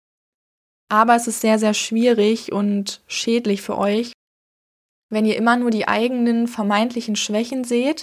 Aber 0.89 1.17
es 1.17 1.27
ist 1.27 1.41
sehr, 1.41 1.59
sehr 1.59 1.75
schwierig 1.75 2.53
und 2.53 3.03
schädlich 3.07 3.63
für 3.63 3.79
euch, 3.79 4.13
wenn 5.11 5.27
ihr 5.27 5.37
immer 5.37 5.57
nur 5.57 5.71
die 5.71 5.89
eigenen 5.89 6.47
vermeintlichen 6.47 7.17
Schwächen 7.17 7.65
seht 7.65 8.03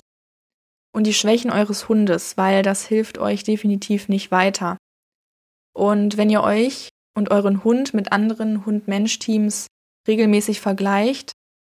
und 0.92 1.06
die 1.06 1.14
Schwächen 1.14 1.52
eures 1.52 1.88
Hundes, 1.88 2.38
weil 2.38 2.64
das 2.64 2.86
hilft 2.86 3.18
euch 3.18 3.44
definitiv 3.44 4.10
nicht 4.10 4.32
weiter. 4.32 4.78
Und 5.74 6.18
wenn 6.18 6.30
ihr 6.30 6.42
euch 6.42 6.90
und 7.16 7.32
euren 7.32 7.64
Hund 7.64 7.94
mit 7.94 8.12
anderen 8.12 8.66
Hund-Mensch-Teams 8.66 9.68
regelmäßig 10.08 10.62
vergleicht, 10.62 11.32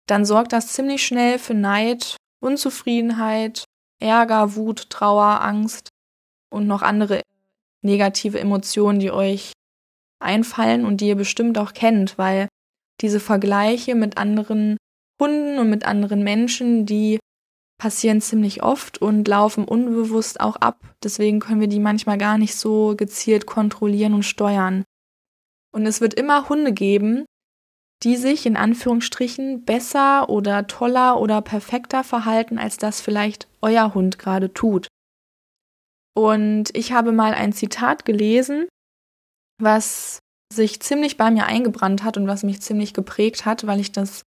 dann 0.07 0.25
sorgt 0.25 0.53
das 0.53 0.67
ziemlich 0.67 1.05
schnell 1.05 1.39
für 1.39 1.53
Neid, 1.53 2.17
Unzufriedenheit 2.41 3.65
Ärger, 4.01 4.55
Wut, 4.55 4.89
Trauer, 4.89 5.41
Angst 5.41 5.89
und 6.51 6.67
noch 6.67 6.81
andere 6.81 7.21
negative 7.83 8.39
Emotionen, 8.39 8.99
die 8.99 9.11
euch 9.11 9.53
einfallen 10.19 10.85
und 10.85 11.01
die 11.01 11.07
ihr 11.07 11.15
bestimmt 11.15 11.57
auch 11.57 11.73
kennt, 11.73 12.17
weil 12.17 12.47
diese 13.01 13.19
Vergleiche 13.19 13.95
mit 13.95 14.17
anderen 14.17 14.77
Hunden 15.19 15.59
und 15.59 15.69
mit 15.69 15.85
anderen 15.85 16.23
Menschen, 16.23 16.85
die 16.85 17.19
passieren 17.79 18.21
ziemlich 18.21 18.61
oft 18.61 18.99
und 18.99 19.27
laufen 19.27 19.65
unbewusst 19.65 20.39
auch 20.39 20.55
ab. 20.57 20.79
Deswegen 21.03 21.39
können 21.39 21.61
wir 21.61 21.67
die 21.67 21.79
manchmal 21.79 22.19
gar 22.19 22.37
nicht 22.37 22.55
so 22.55 22.95
gezielt 22.95 23.47
kontrollieren 23.47 24.13
und 24.13 24.23
steuern. 24.23 24.83
Und 25.73 25.87
es 25.87 26.01
wird 26.01 26.13
immer 26.13 26.47
Hunde 26.49 26.73
geben, 26.73 27.25
die 28.03 28.17
sich 28.17 28.45
in 28.45 28.57
Anführungsstrichen 28.57 29.63
besser 29.63 30.29
oder 30.29 30.67
toller 30.67 31.19
oder 31.19 31.41
perfekter 31.41 32.03
verhalten, 32.03 32.57
als 32.57 32.77
das 32.77 33.01
vielleicht 33.01 33.47
euer 33.61 33.93
Hund 33.93 34.17
gerade 34.17 34.53
tut. 34.53 34.87
Und 36.15 36.75
ich 36.75 36.91
habe 36.91 37.11
mal 37.11 37.33
ein 37.33 37.53
Zitat 37.53 38.05
gelesen, 38.05 38.67
was 39.59 40.19
sich 40.51 40.81
ziemlich 40.81 41.17
bei 41.17 41.31
mir 41.31 41.45
eingebrannt 41.45 42.03
hat 42.03 42.17
und 42.17 42.27
was 42.27 42.43
mich 42.43 42.61
ziemlich 42.61 42.93
geprägt 42.93 43.45
hat, 43.45 43.65
weil 43.67 43.79
ich 43.79 43.91
das, 43.91 44.23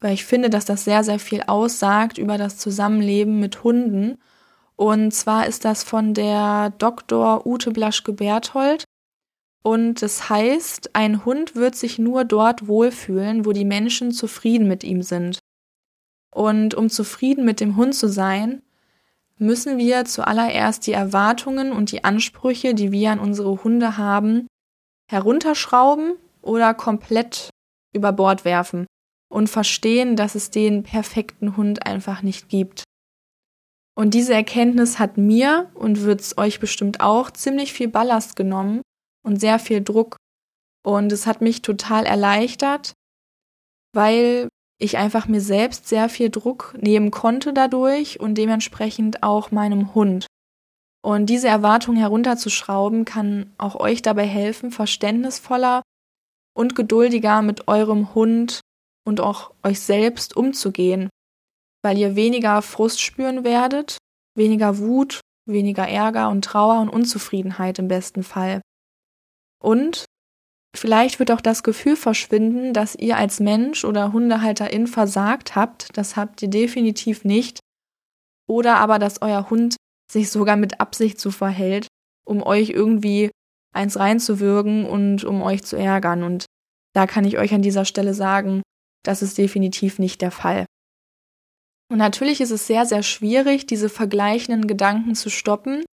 weil 0.00 0.14
ich 0.14 0.24
finde, 0.24 0.48
dass 0.48 0.64
das 0.64 0.84
sehr, 0.84 1.04
sehr 1.04 1.18
viel 1.18 1.42
aussagt 1.42 2.18
über 2.18 2.38
das 2.38 2.56
Zusammenleben 2.56 3.40
mit 3.40 3.64
Hunden. 3.64 4.18
Und 4.76 5.12
zwar 5.12 5.46
ist 5.46 5.64
das 5.64 5.84
von 5.84 6.14
der 6.14 6.70
Dr. 6.78 7.46
Ute 7.46 7.72
Blaschke-Berthold 7.72 8.84
und 9.62 10.02
das 10.02 10.28
heißt, 10.28 10.90
ein 10.94 11.24
Hund 11.24 11.54
wird 11.54 11.76
sich 11.76 11.98
nur 11.98 12.24
dort 12.24 12.66
wohlfühlen, 12.66 13.46
wo 13.46 13.52
die 13.52 13.64
Menschen 13.64 14.10
zufrieden 14.10 14.66
mit 14.66 14.82
ihm 14.82 15.02
sind. 15.02 15.38
Und 16.34 16.74
um 16.74 16.88
zufrieden 16.88 17.44
mit 17.44 17.60
dem 17.60 17.76
Hund 17.76 17.94
zu 17.94 18.08
sein, 18.08 18.62
müssen 19.38 19.78
wir 19.78 20.04
zuallererst 20.04 20.86
die 20.86 20.92
Erwartungen 20.92 21.72
und 21.72 21.92
die 21.92 22.04
Ansprüche, 22.04 22.74
die 22.74 22.90
wir 22.90 23.12
an 23.12 23.20
unsere 23.20 23.62
Hunde 23.62 23.96
haben, 23.96 24.46
herunterschrauben 25.08 26.14
oder 26.40 26.74
komplett 26.74 27.50
über 27.92 28.12
Bord 28.12 28.44
werfen 28.44 28.86
und 29.28 29.48
verstehen, 29.48 30.16
dass 30.16 30.34
es 30.34 30.50
den 30.50 30.82
perfekten 30.82 31.56
Hund 31.56 31.86
einfach 31.86 32.22
nicht 32.22 32.48
gibt. 32.48 32.84
Und 33.94 34.14
diese 34.14 34.32
Erkenntnis 34.32 34.98
hat 34.98 35.18
mir 35.18 35.70
und 35.74 36.02
wird 36.02 36.20
es 36.20 36.38
euch 36.38 36.60
bestimmt 36.60 37.00
auch 37.00 37.30
ziemlich 37.30 37.72
viel 37.72 37.88
Ballast 37.88 38.36
genommen, 38.36 38.80
und 39.24 39.40
sehr 39.40 39.58
viel 39.58 39.82
Druck. 39.82 40.16
Und 40.84 41.12
es 41.12 41.26
hat 41.26 41.40
mich 41.40 41.62
total 41.62 42.06
erleichtert, 42.06 42.92
weil 43.94 44.48
ich 44.78 44.98
einfach 44.98 45.28
mir 45.28 45.40
selbst 45.40 45.88
sehr 45.88 46.08
viel 46.08 46.28
Druck 46.30 46.74
nehmen 46.80 47.10
konnte 47.10 47.52
dadurch 47.52 48.18
und 48.18 48.34
dementsprechend 48.34 49.22
auch 49.22 49.52
meinem 49.52 49.94
Hund. 49.94 50.26
Und 51.04 51.26
diese 51.26 51.48
Erwartung 51.48 51.96
herunterzuschrauben 51.96 53.04
kann 53.04 53.52
auch 53.58 53.76
euch 53.76 54.02
dabei 54.02 54.26
helfen, 54.26 54.70
verständnisvoller 54.70 55.82
und 56.54 56.74
geduldiger 56.74 57.42
mit 57.42 57.68
eurem 57.68 58.14
Hund 58.14 58.60
und 59.04 59.20
auch 59.20 59.52
euch 59.62 59.80
selbst 59.80 60.36
umzugehen, 60.36 61.10
weil 61.82 61.98
ihr 61.98 62.14
weniger 62.14 62.62
Frust 62.62 63.00
spüren 63.00 63.44
werdet, 63.44 63.98
weniger 64.36 64.78
Wut, 64.78 65.20
weniger 65.46 65.88
Ärger 65.88 66.28
und 66.28 66.44
Trauer 66.44 66.80
und 66.80 66.88
Unzufriedenheit 66.88 67.78
im 67.78 67.88
besten 67.88 68.22
Fall. 68.22 68.60
Und 69.62 70.04
vielleicht 70.76 71.18
wird 71.18 71.30
auch 71.30 71.40
das 71.40 71.62
Gefühl 71.62 71.96
verschwinden, 71.96 72.72
dass 72.72 72.94
ihr 72.94 73.16
als 73.16 73.40
Mensch 73.40 73.84
oder 73.84 74.12
Hundehalterin 74.12 74.86
versagt 74.86 75.54
habt. 75.54 75.96
Das 75.96 76.16
habt 76.16 76.42
ihr 76.42 76.48
definitiv 76.48 77.24
nicht. 77.24 77.60
Oder 78.48 78.76
aber, 78.76 78.98
dass 78.98 79.22
euer 79.22 79.48
Hund 79.50 79.76
sich 80.10 80.30
sogar 80.30 80.56
mit 80.56 80.80
Absicht 80.80 81.20
so 81.20 81.30
verhält, 81.30 81.86
um 82.26 82.42
euch 82.42 82.70
irgendwie 82.70 83.30
eins 83.74 83.98
reinzuwürgen 83.98 84.84
und 84.84 85.24
um 85.24 85.42
euch 85.42 85.62
zu 85.62 85.76
ärgern. 85.76 86.22
Und 86.22 86.44
da 86.94 87.06
kann 87.06 87.24
ich 87.24 87.38
euch 87.38 87.54
an 87.54 87.62
dieser 87.62 87.84
Stelle 87.84 88.14
sagen, 88.14 88.62
das 89.04 89.22
ist 89.22 89.38
definitiv 89.38 89.98
nicht 89.98 90.20
der 90.20 90.30
Fall. 90.30 90.66
Und 91.90 91.98
natürlich 91.98 92.40
ist 92.40 92.50
es 92.50 92.66
sehr, 92.66 92.86
sehr 92.86 93.02
schwierig, 93.02 93.66
diese 93.66 93.88
vergleichenden 93.88 94.66
Gedanken 94.66 95.14
zu 95.14 95.30
stoppen, 95.30 95.84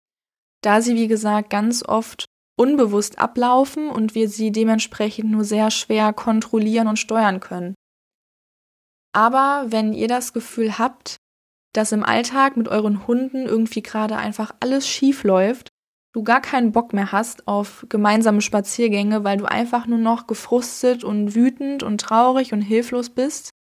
da 0.63 0.81
sie, 0.81 0.95
wie 0.95 1.09
gesagt, 1.09 1.51
ganz 1.51 1.85
oft 1.85 2.25
unbewusst 2.59 3.19
ablaufen 3.19 3.89
und 3.89 4.15
wir 4.15 4.29
sie 4.29 4.51
dementsprechend 4.53 5.31
nur 5.31 5.45
sehr 5.45 5.71
schwer 5.71 6.13
kontrollieren 6.13 6.89
und 6.89 6.99
steuern 6.99 7.41
können. 7.41 7.75
Aber 9.13 9.67
wenn 9.69 9.93
ihr 9.93 10.09
das 10.09 10.33
Gefühl 10.33 10.79
habt, 10.79 11.17
dass 11.73 11.93
im 11.93 12.05
Alltag 12.05 12.57
mit 12.57 12.69
euren 12.69 13.07
Hunden 13.07 13.47
irgendwie 13.47 13.83
gerade 13.83 14.17
einfach 14.17 14.55
alles 14.61 14.89
schief 14.89 15.23
läuft, 15.23 15.69
du 16.13 16.23
gar 16.25 16.41
keinen 16.41 16.73
Bock 16.73 16.93
mehr 16.93 17.13
hast 17.13 17.47
auf 17.47 17.87
gemeinsame 17.89 18.41
Spaziergänge, 18.41 19.25
weil 19.25 19.37
du 19.37 19.45
einfach 19.45 19.87
nur 19.87 19.99
noch 19.99 20.27
gefrustet 20.27 21.05
und 21.05 21.35
wütend 21.35 21.83
und 21.83 22.01
traurig 22.01 22.53
und 22.53 22.63
hilflos 22.63 23.11
bist, 23.11 23.51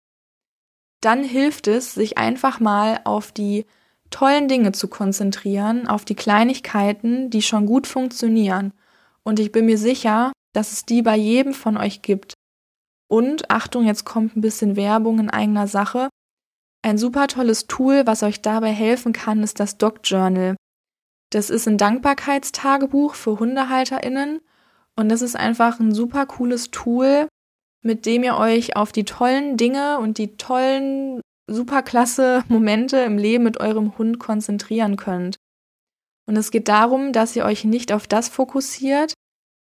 dann 1.00 1.22
hilft 1.22 1.68
es, 1.68 1.94
sich 1.94 2.18
einfach 2.18 2.58
mal 2.58 3.00
auf 3.04 3.30
die 3.30 3.66
tollen 4.10 4.48
Dinge 4.48 4.72
zu 4.72 4.88
konzentrieren, 4.88 5.86
auf 5.86 6.04
die 6.04 6.16
Kleinigkeiten, 6.16 7.30
die 7.30 7.42
schon 7.42 7.66
gut 7.66 7.86
funktionieren. 7.86 8.72
Und 9.28 9.38
ich 9.38 9.52
bin 9.52 9.66
mir 9.66 9.76
sicher, 9.76 10.32
dass 10.54 10.72
es 10.72 10.86
die 10.86 11.02
bei 11.02 11.14
jedem 11.14 11.52
von 11.52 11.76
euch 11.76 12.00
gibt. 12.00 12.32
Und 13.10 13.50
Achtung, 13.50 13.84
jetzt 13.84 14.06
kommt 14.06 14.34
ein 14.34 14.40
bisschen 14.40 14.74
Werbung 14.74 15.18
in 15.18 15.28
eigener 15.28 15.66
Sache. 15.66 16.08
Ein 16.82 16.96
super 16.96 17.26
tolles 17.26 17.66
Tool, 17.66 18.06
was 18.06 18.22
euch 18.22 18.40
dabei 18.40 18.70
helfen 18.70 19.12
kann, 19.12 19.42
ist 19.42 19.60
das 19.60 19.76
Dog 19.76 20.00
Journal. 20.02 20.56
Das 21.28 21.50
ist 21.50 21.68
ein 21.68 21.76
Dankbarkeitstagebuch 21.76 23.14
für 23.14 23.38
HundehalterInnen 23.38 24.40
und 24.96 25.10
das 25.10 25.20
ist 25.20 25.36
einfach 25.36 25.78
ein 25.78 25.92
super 25.92 26.24
cooles 26.24 26.70
Tool, 26.70 27.28
mit 27.82 28.06
dem 28.06 28.22
ihr 28.22 28.38
euch 28.38 28.76
auf 28.76 28.92
die 28.92 29.04
tollen 29.04 29.58
Dinge 29.58 29.98
und 29.98 30.16
die 30.16 30.38
tollen, 30.38 31.20
superklasse 31.46 32.44
Momente 32.48 32.96
im 33.00 33.18
Leben 33.18 33.44
mit 33.44 33.60
eurem 33.60 33.98
Hund 33.98 34.18
konzentrieren 34.18 34.96
könnt. 34.96 35.36
Und 36.28 36.36
es 36.36 36.50
geht 36.50 36.68
darum, 36.68 37.14
dass 37.14 37.34
ihr 37.36 37.44
euch 37.46 37.64
nicht 37.64 37.90
auf 37.90 38.06
das 38.06 38.28
fokussiert, 38.28 39.14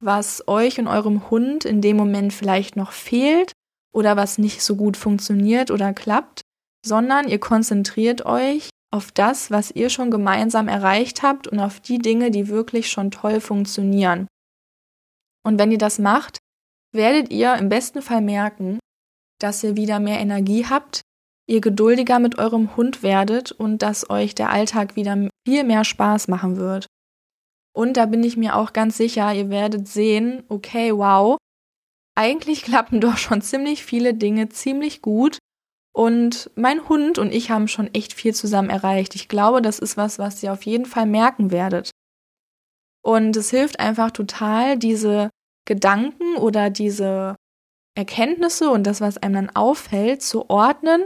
was 0.04 0.48
euch 0.48 0.80
und 0.80 0.88
eurem 0.88 1.30
Hund 1.30 1.64
in 1.64 1.80
dem 1.80 1.96
Moment 1.96 2.34
vielleicht 2.34 2.76
noch 2.76 2.92
fehlt 2.92 3.52
oder 3.94 4.18
was 4.18 4.40
nicht 4.40 4.64
so 4.64 4.76
gut 4.76 4.98
funktioniert 4.98 5.70
oder 5.70 5.94
klappt, 5.94 6.42
sondern 6.84 7.28
ihr 7.28 7.40
konzentriert 7.40 8.26
euch 8.26 8.70
auf 8.92 9.12
das, 9.12 9.52
was 9.52 9.72
ihr 9.72 9.90
schon 9.90 10.10
gemeinsam 10.10 10.68
erreicht 10.68 11.22
habt 11.22 11.48
und 11.48 11.60
auf 11.60 11.80
die 11.82 12.00
Dinge, 12.00 12.32
die 12.32 12.48
wirklich 12.48 12.90
schon 12.90 13.12
toll 13.12 13.42
funktionieren. 13.42 14.28
Und 15.46 15.60
wenn 15.60 15.72
ihr 15.72 15.78
das 15.78 16.00
macht, 16.00 16.40
werdet 16.92 17.32
ihr 17.32 17.54
im 17.56 17.70
besten 17.70 18.02
Fall 18.02 18.22
merken, 18.22 18.80
dass 19.40 19.64
ihr 19.64 19.76
wieder 19.76 20.00
mehr 20.00 20.20
Energie 20.20 20.66
habt, 20.66 21.02
ihr 21.48 21.62
geduldiger 21.62 22.20
mit 22.20 22.38
eurem 22.38 22.75
Hund 22.75 23.04
werdet 23.04 23.52
und 23.52 23.82
dass 23.82 24.10
euch 24.10 24.36
der 24.36 24.50
Alltag 24.50 24.96
wieder 24.96 25.30
viel 25.48 25.64
mehr 25.64 25.84
Spaß 25.84 26.28
machen 26.28 26.58
wird. 26.58 26.88
Und 27.75 27.98
da 27.98 28.06
bin 28.06 28.24
ich 28.24 28.38
mir 28.38 28.56
auch 28.56 28.74
ganz 28.74 28.98
sicher, 28.98 29.34
ihr 29.34 29.50
werdet 29.50 29.88
sehen, 29.88 30.44
okay, 30.50 30.92
wow, 30.96 31.38
eigentlich 32.16 32.64
klappen 32.64 33.00
doch 33.02 33.18
schon 33.18 33.42
ziemlich 33.42 33.86
viele 33.86 34.14
Dinge 34.14 34.50
ziemlich 34.50 35.02
gut 35.02 35.38
und 35.96 36.52
mein 36.56 36.90
Hund 36.90 37.20
und 37.20 37.32
ich 37.32 37.52
haben 37.52 37.68
schon 37.68 37.94
echt 37.94 38.14
viel 38.14 38.34
zusammen 38.34 38.70
erreicht. 38.70 39.16
Ich 39.16 39.30
glaube, 39.30 39.62
das 39.62 39.80
ist 39.80 39.98
was, 39.98 40.20
was 40.20 40.44
ihr 40.44 40.52
auf 40.52 40.64
jeden 40.64 40.86
Fall 40.86 41.06
merken 41.06 41.52
werdet. 41.52 41.92
Und 43.02 43.38
es 43.38 43.52
hilft 43.52 43.80
einfach 43.80 44.12
total, 44.12 44.78
diese 44.78 45.30
Gedanken 45.66 46.36
oder 46.38 46.70
diese 46.70 47.36
Erkenntnisse 47.96 48.70
und 48.72 48.84
das, 48.84 49.00
was 49.00 49.18
einem 49.18 49.36
dann 49.36 49.50
auffällt, 49.55 50.22
zu 50.22 50.50
ordnen 50.50 51.03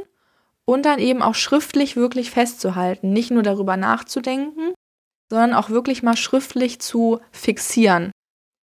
und 0.69 0.83
dann 0.83 0.99
eben 0.99 1.23
auch 1.23 1.33
schriftlich 1.33 1.95
wirklich 1.95 2.29
festzuhalten. 2.29 3.11
Nicht 3.11 3.31
nur 3.31 3.41
darüber 3.41 3.75
nachzudenken, 3.75 4.75
sondern 5.27 5.55
auch 5.55 5.71
wirklich 5.71 6.03
mal 6.03 6.15
schriftlich 6.15 6.79
zu 6.79 7.21
fixieren, 7.31 8.11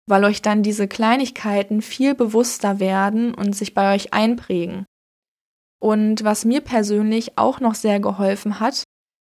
weil 0.08 0.24
euch 0.24 0.44
dann 0.44 0.62
diese 0.62 0.88
Kleinigkeiten 0.88 1.82
viel 1.82 2.14
bewusster 2.14 2.80
werden 2.80 3.34
und 3.34 3.56
sich 3.56 3.74
bei 3.74 3.96
euch 3.96 4.14
einprägen. 4.14 4.86
Und 5.82 6.24
was 6.24 6.46
mir 6.46 6.62
persönlich 6.62 7.40
auch 7.40 7.60
noch 7.60 7.74
sehr 7.74 8.00
geholfen 8.00 8.60
hat, 8.60 8.84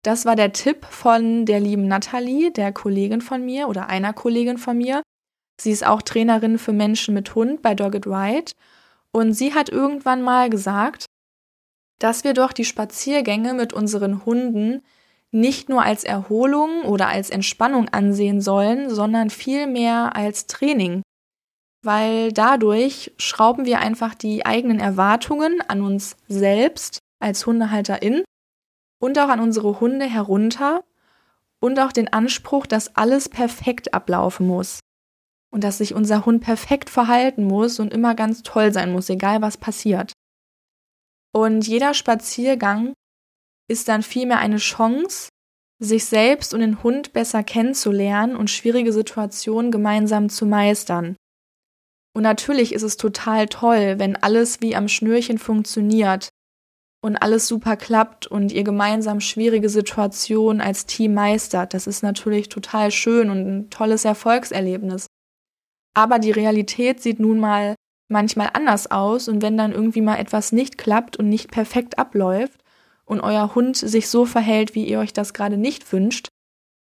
das 0.03 0.25
war 0.25 0.35
der 0.35 0.51
Tipp 0.51 0.83
von 0.83 1.45
der 1.45 1.61
lieben 1.61 1.87
Natalie, 1.87 2.51
der 2.51 2.73
Kollegin 2.73 3.21
von 3.21 3.45
mir 3.45 3.69
oder 3.69 3.87
einer 3.87 4.11
Kollegin 4.11 4.57
von 4.57 4.77
mir. 4.77 5.01
Sie 5.61 5.71
ist 5.71 5.87
auch 5.87 6.01
Trainerin 6.01 6.57
für 6.57 6.73
Menschen 6.73 7.13
mit 7.13 7.35
Hund 7.35 7.61
bei 7.61 7.73
Dogged 7.73 8.05
Ride. 8.05 8.51
Und 9.13 9.31
sie 9.31 9.53
hat 9.53 9.69
irgendwann 9.69 10.21
mal 10.21 10.49
gesagt, 10.49 11.05
dass 11.99 12.23
wir 12.23 12.33
doch 12.33 12.53
die 12.53 12.65
Spaziergänge 12.65 13.53
mit 13.53 13.73
unseren 13.73 14.25
Hunden 14.25 14.81
nicht 15.31 15.69
nur 15.69 15.83
als 15.83 16.03
Erholung 16.03 16.83
oder 16.83 17.07
als 17.07 17.29
Entspannung 17.29 17.89
ansehen 17.89 18.41
sollen, 18.41 18.89
sondern 18.89 19.29
vielmehr 19.29 20.15
als 20.15 20.47
Training 20.47 21.01
weil 21.85 22.33
dadurch 22.33 23.13
schrauben 23.17 23.65
wir 23.65 23.79
einfach 23.79 24.15
die 24.15 24.45
eigenen 24.45 24.79
Erwartungen 24.79 25.61
an 25.67 25.81
uns 25.81 26.17
selbst 26.27 26.99
als 27.19 27.45
Hundehalterin 27.45 28.23
und 28.99 29.19
auch 29.19 29.29
an 29.29 29.39
unsere 29.39 29.79
Hunde 29.79 30.05
herunter 30.05 30.83
und 31.59 31.79
auch 31.79 31.91
den 31.91 32.11
Anspruch, 32.11 32.65
dass 32.65 32.95
alles 32.95 33.29
perfekt 33.29 33.93
ablaufen 33.93 34.47
muss 34.47 34.79
und 35.51 35.63
dass 35.63 35.77
sich 35.77 35.93
unser 35.93 36.25
Hund 36.25 36.43
perfekt 36.43 36.89
verhalten 36.89 37.45
muss 37.45 37.79
und 37.79 37.93
immer 37.93 38.15
ganz 38.15 38.41
toll 38.41 38.73
sein 38.73 38.91
muss, 38.91 39.09
egal 39.09 39.41
was 39.41 39.57
passiert. 39.57 40.13
Und 41.35 41.67
jeder 41.67 41.93
Spaziergang 41.93 42.93
ist 43.69 43.89
dann 43.89 44.03
vielmehr 44.03 44.39
eine 44.39 44.55
Chance, 44.55 45.27
sich 45.79 46.05
selbst 46.05 46.53
und 46.53 46.61
den 46.61 46.81
Hund 46.81 47.11
besser 47.11 47.43
kennenzulernen 47.43 48.37
und 48.37 48.49
schwierige 48.49 48.93
Situationen 48.93 49.69
gemeinsam 49.69 50.29
zu 50.29 50.45
meistern. 50.45 51.17
Und 52.15 52.23
natürlich 52.23 52.73
ist 52.73 52.83
es 52.83 52.95
total 52.95 53.47
toll, 53.47 53.99
wenn 53.99 54.15
alles 54.15 54.61
wie 54.61 54.77
am 54.77 54.87
Schnürchen 54.87 55.37
funktioniert 55.37 56.29
und 57.03 57.17
alles 57.17 57.47
super 57.47 57.75
klappt 57.75 58.27
und 58.27 58.53
ihr 58.53 58.63
gemeinsam 58.63 59.19
schwierige 59.19 59.67
Situationen 59.67 60.61
als 60.61 60.85
Team 60.85 61.13
meistert. 61.13 61.73
Das 61.73 61.85
ist 61.85 62.01
natürlich 62.01 62.47
total 62.47 62.91
schön 62.91 63.29
und 63.29 63.45
ein 63.45 63.69
tolles 63.69 64.05
Erfolgserlebnis. 64.05 65.07
Aber 65.93 66.17
die 66.17 66.31
Realität 66.31 67.01
sieht 67.01 67.19
nun 67.19 67.41
mal 67.41 67.75
manchmal 68.07 68.51
anders 68.53 68.91
aus 68.91 69.27
und 69.27 69.41
wenn 69.41 69.57
dann 69.57 69.71
irgendwie 69.71 70.01
mal 70.01 70.17
etwas 70.17 70.51
nicht 70.51 70.77
klappt 70.77 71.17
und 71.17 71.29
nicht 71.29 71.51
perfekt 71.51 71.97
abläuft 71.97 72.61
und 73.05 73.21
euer 73.21 73.55
Hund 73.55 73.77
sich 73.77 74.09
so 74.09 74.25
verhält, 74.25 74.75
wie 74.75 74.85
ihr 74.85 74.99
euch 74.99 75.13
das 75.13 75.33
gerade 75.33 75.57
nicht 75.57 75.91
wünscht, 75.91 76.27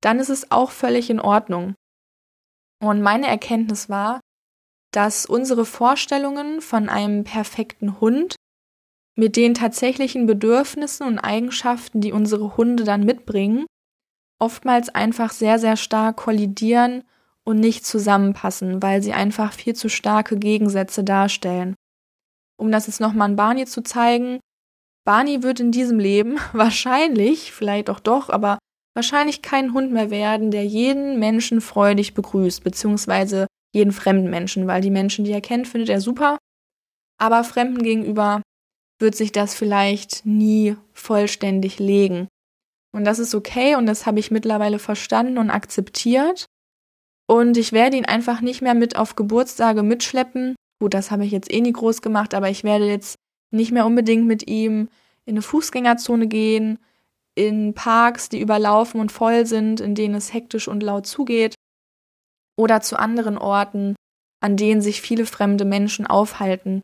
dann 0.02 0.20
ist 0.20 0.30
es 0.30 0.52
auch 0.52 0.72
völlig 0.72 1.10
in 1.10 1.20
Ordnung. 1.20 1.76
Und 2.82 3.02
meine 3.02 3.28
Erkenntnis 3.28 3.90
war, 3.90 4.22
dass 4.92 5.26
unsere 5.26 5.66
Vorstellungen 5.66 6.62
von 6.62 6.90
einem 6.90 7.24
perfekten 7.24 8.00
Hund 8.00 8.36
mit 9.16 9.36
den 9.36 9.54
tatsächlichen 9.54 10.26
Bedürfnissen 10.26 11.06
und 11.06 11.20
Eigenschaften, 11.20 12.00
die 12.00 12.14
unsere 12.14 12.56
Hunde 12.56 12.86
dann 12.86 13.04
mitbringen, 13.04 13.66
oftmals 14.40 14.90
einfach 14.90 15.32
sehr, 15.32 15.60
sehr 15.60 15.76
stark 15.76 16.16
kollidieren 16.16 17.04
und 17.50 17.60
nicht 17.60 17.84
zusammenpassen, 17.84 18.84
weil 18.84 19.02
sie 19.02 19.12
einfach 19.12 19.54
viel 19.54 19.74
zu 19.74 19.90
starke 19.90 20.38
Gegensätze 20.38 21.04
darstellen. 21.04 21.74
Um 22.60 22.72
das 22.72 22.86
jetzt 22.86 23.00
nochmal 23.00 23.32
an 23.32 23.36
Barney 23.36 23.66
zu 23.66 23.82
zeigen, 23.82 24.40
Barney 25.04 25.42
wird 25.42 25.60
in 25.60 25.72
diesem 25.72 25.98
Leben 25.98 26.38
wahrscheinlich, 26.54 27.52
vielleicht 27.52 27.90
auch 27.90 28.00
doch, 28.00 28.30
aber 28.30 28.60
wahrscheinlich 28.96 29.42
kein 29.42 29.74
Hund 29.74 29.92
mehr 29.92 30.12
werden, 30.12 30.52
der 30.52 30.64
jeden 30.64 31.18
Menschen 31.18 31.60
freudig 31.60 32.14
begrüßt, 32.14 32.64
beziehungsweise 32.64 33.48
jeden 33.74 33.94
fremden 33.94 34.30
Menschen, 34.30 34.68
weil 34.68 34.82
die 34.82 34.92
Menschen, 34.92 35.26
die 35.26 35.32
er 35.32 35.42
kennt, 35.42 35.68
findet 35.68 35.90
er 35.90 36.02
super. 36.02 36.38
Aber 37.20 37.44
Fremden 37.44 37.82
gegenüber 37.82 38.44
wird 39.00 39.16
sich 39.16 39.32
das 39.32 39.56
vielleicht 39.56 40.24
nie 40.24 40.76
vollständig 40.94 41.80
legen. 41.80 42.28
Und 42.94 43.06
das 43.06 43.18
ist 43.18 43.34
okay 43.34 43.74
und 43.74 43.88
das 43.88 44.06
habe 44.06 44.20
ich 44.20 44.30
mittlerweile 44.30 44.78
verstanden 44.78 45.40
und 45.40 45.50
akzeptiert. 45.50 46.46
Und 47.30 47.58
ich 47.58 47.74
werde 47.74 47.96
ihn 47.96 48.06
einfach 48.06 48.42
nicht 48.42 48.64
mehr 48.64 48.74
mit 48.74 48.96
auf 48.96 49.16
Geburtstage 49.16 49.84
mitschleppen. 49.84 50.56
Gut, 50.80 50.96
das 50.96 51.12
habe 51.12 51.26
ich 51.26 51.32
jetzt 51.32 51.54
eh 51.54 51.62
nie 51.62 51.74
groß 51.74 52.02
gemacht, 52.02 52.34
aber 52.34 52.50
ich 52.50 52.64
werde 52.64 52.88
jetzt 52.88 53.18
nicht 53.52 53.72
mehr 53.72 53.86
unbedingt 53.86 54.26
mit 54.26 54.50
ihm 54.50 54.90
in 55.26 55.34
eine 55.34 55.44
Fußgängerzone 55.44 56.26
gehen, 56.28 56.80
in 57.36 57.76
Parks, 57.76 58.30
die 58.30 58.42
überlaufen 58.42 59.00
und 59.00 59.12
voll 59.12 59.46
sind, 59.46 59.80
in 59.80 59.94
denen 59.94 60.16
es 60.16 60.34
hektisch 60.34 60.68
und 60.68 60.82
laut 60.82 61.06
zugeht 61.06 61.54
oder 62.58 62.82
zu 62.82 62.98
anderen 62.98 63.38
Orten, 63.38 63.96
an 64.42 64.58
denen 64.58 64.82
sich 64.82 65.00
viele 65.00 65.28
fremde 65.28 65.66
Menschen 65.66 66.08
aufhalten, 66.08 66.84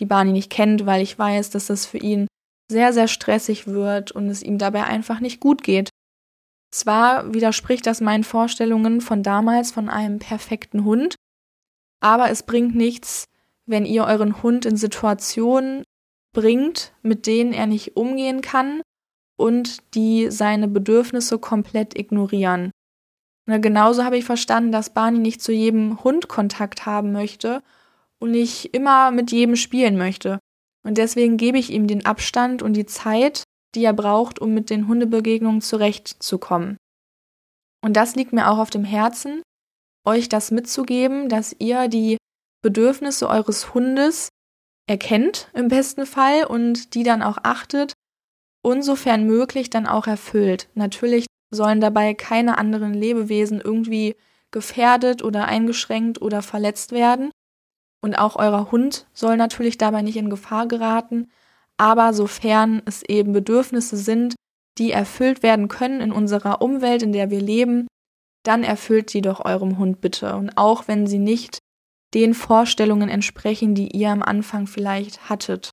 die 0.00 0.06
Barney 0.06 0.32
nicht 0.32 0.50
kennt, 0.50 0.86
weil 0.86 1.02
ich 1.02 1.16
weiß, 1.16 1.50
dass 1.50 1.66
das 1.66 1.86
für 1.86 1.98
ihn 1.98 2.26
sehr, 2.68 2.92
sehr 2.92 3.06
stressig 3.06 3.68
wird 3.68 4.10
und 4.10 4.28
es 4.28 4.42
ihm 4.42 4.58
dabei 4.58 4.84
einfach 4.84 5.20
nicht 5.20 5.38
gut 5.38 5.62
geht. 5.62 5.90
Zwar 6.74 7.32
widerspricht 7.32 7.86
das 7.86 8.00
meinen 8.00 8.24
Vorstellungen 8.24 9.00
von 9.00 9.22
damals 9.22 9.70
von 9.70 9.88
einem 9.88 10.18
perfekten 10.18 10.82
Hund, 10.82 11.14
aber 12.00 12.30
es 12.30 12.42
bringt 12.42 12.74
nichts, 12.74 13.26
wenn 13.64 13.86
ihr 13.86 14.06
euren 14.06 14.42
Hund 14.42 14.66
in 14.66 14.76
Situationen 14.76 15.84
bringt, 16.34 16.92
mit 17.00 17.28
denen 17.28 17.52
er 17.52 17.68
nicht 17.68 17.96
umgehen 17.96 18.40
kann 18.40 18.82
und 19.36 19.94
die 19.94 20.32
seine 20.32 20.66
Bedürfnisse 20.66 21.38
komplett 21.38 21.96
ignorieren. 21.96 22.72
Und 23.46 23.62
genauso 23.62 24.02
habe 24.02 24.18
ich 24.18 24.24
verstanden, 24.24 24.72
dass 24.72 24.92
Barney 24.92 25.20
nicht 25.20 25.42
zu 25.42 25.52
jedem 25.52 26.02
Hund 26.02 26.26
Kontakt 26.26 26.86
haben 26.86 27.12
möchte 27.12 27.62
und 28.18 28.32
nicht 28.32 28.74
immer 28.74 29.12
mit 29.12 29.30
jedem 29.30 29.54
spielen 29.54 29.96
möchte. 29.96 30.40
Und 30.82 30.98
deswegen 30.98 31.36
gebe 31.36 31.56
ich 31.56 31.70
ihm 31.70 31.86
den 31.86 32.04
Abstand 32.04 32.62
und 32.62 32.72
die 32.72 32.86
Zeit, 32.86 33.44
die 33.74 33.84
er 33.84 33.92
braucht, 33.92 34.38
um 34.38 34.54
mit 34.54 34.70
den 34.70 34.88
Hundebegegnungen 34.88 35.60
zurechtzukommen. 35.60 36.76
Und 37.82 37.94
das 37.94 38.16
liegt 38.16 38.32
mir 38.32 38.50
auch 38.50 38.58
auf 38.58 38.70
dem 38.70 38.84
Herzen, 38.84 39.42
euch 40.06 40.28
das 40.28 40.50
mitzugeben, 40.50 41.28
dass 41.28 41.54
ihr 41.58 41.88
die 41.88 42.16
Bedürfnisse 42.62 43.28
eures 43.28 43.74
Hundes 43.74 44.28
erkennt 44.86 45.50
im 45.54 45.68
besten 45.68 46.06
Fall 46.06 46.44
und 46.44 46.94
die 46.94 47.02
dann 47.02 47.22
auch 47.22 47.38
achtet 47.42 47.92
und 48.62 48.82
sofern 48.82 49.26
möglich 49.26 49.70
dann 49.70 49.86
auch 49.86 50.06
erfüllt. 50.06 50.68
Natürlich 50.74 51.26
sollen 51.50 51.80
dabei 51.80 52.14
keine 52.14 52.58
anderen 52.58 52.94
Lebewesen 52.94 53.60
irgendwie 53.60 54.16
gefährdet 54.50 55.22
oder 55.22 55.46
eingeschränkt 55.46 56.22
oder 56.22 56.42
verletzt 56.42 56.92
werden. 56.92 57.30
Und 58.02 58.14
auch 58.14 58.36
euer 58.36 58.70
Hund 58.70 59.06
soll 59.12 59.36
natürlich 59.36 59.78
dabei 59.78 60.02
nicht 60.02 60.16
in 60.16 60.30
Gefahr 60.30 60.66
geraten. 60.68 61.30
Aber 61.76 62.14
sofern 62.14 62.82
es 62.84 63.02
eben 63.02 63.32
Bedürfnisse 63.32 63.96
sind, 63.96 64.34
die 64.78 64.92
erfüllt 64.92 65.42
werden 65.42 65.68
können 65.68 66.00
in 66.00 66.12
unserer 66.12 66.62
Umwelt, 66.62 67.02
in 67.02 67.12
der 67.12 67.30
wir 67.30 67.40
leben, 67.40 67.86
dann 68.44 68.62
erfüllt 68.62 69.10
sie 69.10 69.22
doch 69.22 69.44
eurem 69.44 69.78
Hund 69.78 70.00
bitte. 70.00 70.36
Und 70.36 70.56
auch 70.56 70.88
wenn 70.88 71.06
sie 71.06 71.18
nicht 71.18 71.58
den 72.12 72.34
Vorstellungen 72.34 73.08
entsprechen, 73.08 73.74
die 73.74 73.96
ihr 73.96 74.10
am 74.10 74.22
Anfang 74.22 74.66
vielleicht 74.66 75.28
hattet. 75.28 75.70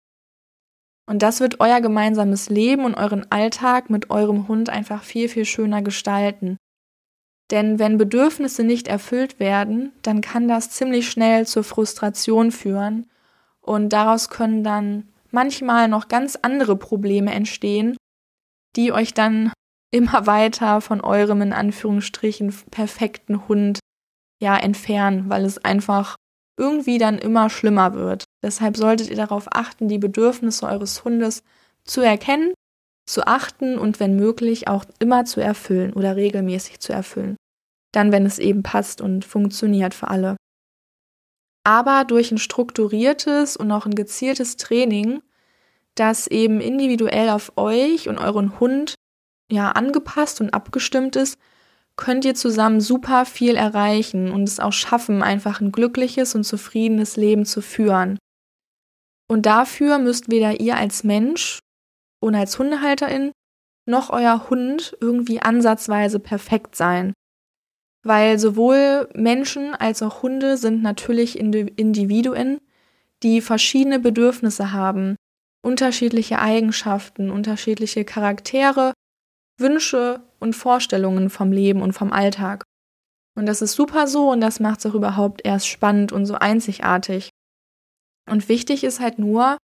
Und 1.08 1.22
das 1.22 1.40
wird 1.40 1.60
euer 1.60 1.82
gemeinsames 1.82 2.50
Leben 2.50 2.86
und 2.86 2.96
euren 2.96 3.30
Alltag 3.32 3.90
mit 3.90 4.10
eurem 4.10 4.48
Hund 4.48 4.70
einfach 4.70 5.04
viel, 5.04 5.30
viel 5.30 5.46
schöner 5.46 5.82
gestalten. 5.82 6.58
Denn 7.52 7.80
wenn 7.80 7.98
Bedürfnisse 7.98 8.64
nicht 8.64 8.88
erfüllt 8.88 9.40
werden, 9.40 9.92
dann 10.04 10.22
kann 10.22 10.48
das 10.48 10.70
ziemlich 10.70 11.10
schnell 11.10 11.46
zur 11.46 11.66
Frustration 11.66 12.52
führen 12.52 13.10
und 13.60 13.90
daraus 13.90 14.30
können 14.30 14.64
dann 14.64 15.11
manchmal 15.32 15.88
noch 15.88 16.08
ganz 16.08 16.38
andere 16.42 16.76
Probleme 16.76 17.34
entstehen, 17.34 17.98
die 18.76 18.92
euch 18.92 19.14
dann 19.14 19.52
immer 19.92 20.26
weiter 20.26 20.82
von 20.82 21.02
eurem 21.02 21.42
in 21.42 21.54
Anführungsstrichen 21.54 22.54
perfekten 22.72 23.48
Hund 23.48 23.80
ja 24.42 24.58
entfernen, 24.58 25.30
weil 25.30 25.46
es 25.46 25.64
einfach 25.64 26.16
irgendwie 26.58 26.98
dann 26.98 27.18
immer 27.18 27.50
schlimmer 27.50 27.94
wird. 27.94 28.24
Deshalb 28.44 28.78
solltet 28.78 29.10
ihr 29.10 29.16
darauf 29.16 29.48
achten, 29.52 29.88
die 29.88 29.98
Bedürfnisse 29.98 30.66
eures 30.68 31.04
Hundes 31.04 31.44
zu 31.84 32.02
erkennen, 32.02 32.54
zu 33.08 33.26
achten 33.26 33.78
und 33.78 34.00
wenn 34.00 34.16
möglich 34.16 34.68
auch 34.68 34.86
immer 35.00 35.26
zu 35.26 35.42
erfüllen 35.42 35.94
oder 35.94 36.16
regelmäßig 36.16 36.80
zu 36.80 36.94
erfüllen. 36.94 37.36
Dann, 37.94 38.12
wenn 38.12 38.26
es 38.26 38.40
eben 38.40 38.64
passt 38.64 39.02
und 39.02 39.26
funktioniert 39.26 39.94
für 39.94 40.08
alle. 40.08 40.38
Aber 41.64 42.06
durch 42.06 42.32
ein 42.32 42.38
strukturiertes 42.38 43.56
und 43.56 43.72
auch 43.72 43.86
ein 43.86 43.96
gezieltes 43.96 44.58
Training, 44.58 45.22
das 45.96 46.28
eben 46.28 46.60
individuell 46.62 47.30
auf 47.30 47.54
euch 47.58 48.10
und 48.10 48.18
euren 48.18 48.60
Hund 48.60 48.96
ja 49.52 49.72
angepasst 49.72 50.42
und 50.42 50.54
abgestimmt 50.54 51.16
ist, 51.16 51.38
könnt 51.98 52.26
ihr 52.26 52.36
zusammen 52.36 52.82
super 52.82 53.26
viel 53.26 53.56
erreichen 53.56 54.32
und 54.32 54.44
es 54.44 54.60
auch 54.60 54.74
schaffen, 54.74 55.22
einfach 55.22 55.62
ein 55.62 55.72
glückliches 55.72 56.34
und 56.34 56.46
zufriedenes 56.46 57.18
Leben 57.18 57.46
zu 57.46 57.62
führen. 57.62 58.18
Und 59.28 59.46
dafür 59.46 60.00
müsst 60.00 60.32
weder 60.32 60.60
ihr 60.60 60.78
als 60.78 61.04
Mensch 61.04 61.60
und 62.20 62.34
als 62.36 62.58
Hundehalterin 62.58 63.32
noch 63.86 64.10
euer 64.10 64.50
Hund 64.50 64.98
irgendwie 65.00 65.42
ansatzweise 65.42 66.20
perfekt 66.20 66.76
sein. 66.76 67.14
Weil 68.04 68.40
sowohl 68.40 69.10
Menschen 69.14 69.76
als 69.76 70.02
auch 70.02 70.24
Hunde 70.24 70.58
sind 70.58 70.82
natürlich 70.82 71.38
Individuen, 71.38 72.60
die 73.22 73.42
verschiedene 73.42 74.00
Bedürfnisse 74.00 74.72
haben, 74.72 75.16
unterschiedliche 75.64 76.40
Eigenschaften, 76.40 77.30
unterschiedliche 77.30 78.04
Charaktere 78.04 78.94
Wünsche 79.62 80.22
und 80.40 80.56
Vorstellungen 80.56 81.30
vom 81.30 81.52
Leben 81.52 81.82
und 81.82 81.94
vom 81.94 82.12
Alltag. 82.12 82.64
Und 83.38 83.46
das 83.46 83.62
ist 83.62 83.74
super 83.74 84.08
so 84.08 84.30
und 84.32 84.42
das 84.42 84.60
macht 84.60 84.80
es 84.80 84.86
auch 84.88 84.96
überhaupt 84.96 85.42
erst 85.46 85.68
spannend 85.68 86.12
und 86.12 86.26
so 86.26 86.34
einzigartig. 86.36 87.30
Und 88.30 88.50
wichtig 88.50 88.84
ist 88.84 89.00
halt 89.00 89.20
nur 89.20 89.58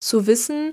zu 0.00 0.26
wissen, 0.26 0.72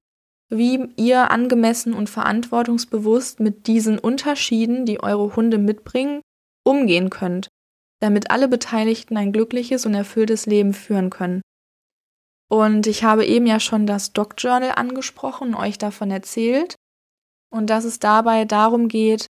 wie 0.49 0.89
ihr 0.97 1.31
angemessen 1.31 1.93
und 1.93 2.09
verantwortungsbewusst 2.09 3.39
mit 3.39 3.67
diesen 3.67 3.97
Unterschieden, 3.99 4.85
die 4.85 5.01
eure 5.01 5.35
Hunde 5.35 5.57
mitbringen, 5.57 6.21
umgehen 6.63 7.09
könnt, 7.09 7.49
damit 8.01 8.31
alle 8.31 8.47
Beteiligten 8.47 9.17
ein 9.17 9.31
glückliches 9.31 9.85
und 9.85 9.93
erfülltes 9.93 10.45
Leben 10.45 10.73
führen 10.73 11.09
können. 11.09 11.41
Und 12.49 12.87
ich 12.87 13.03
habe 13.03 13.25
eben 13.25 13.45
ja 13.45 13.59
schon 13.59 13.87
das 13.87 14.11
Doc 14.11 14.35
Journal 14.37 14.73
angesprochen 14.75 15.49
und 15.49 15.55
euch 15.55 15.77
davon 15.77 16.11
erzählt 16.11 16.75
und 17.49 17.69
dass 17.69 17.85
es 17.85 17.99
dabei 17.99 18.45
darum 18.45 18.87
geht, 18.87 19.27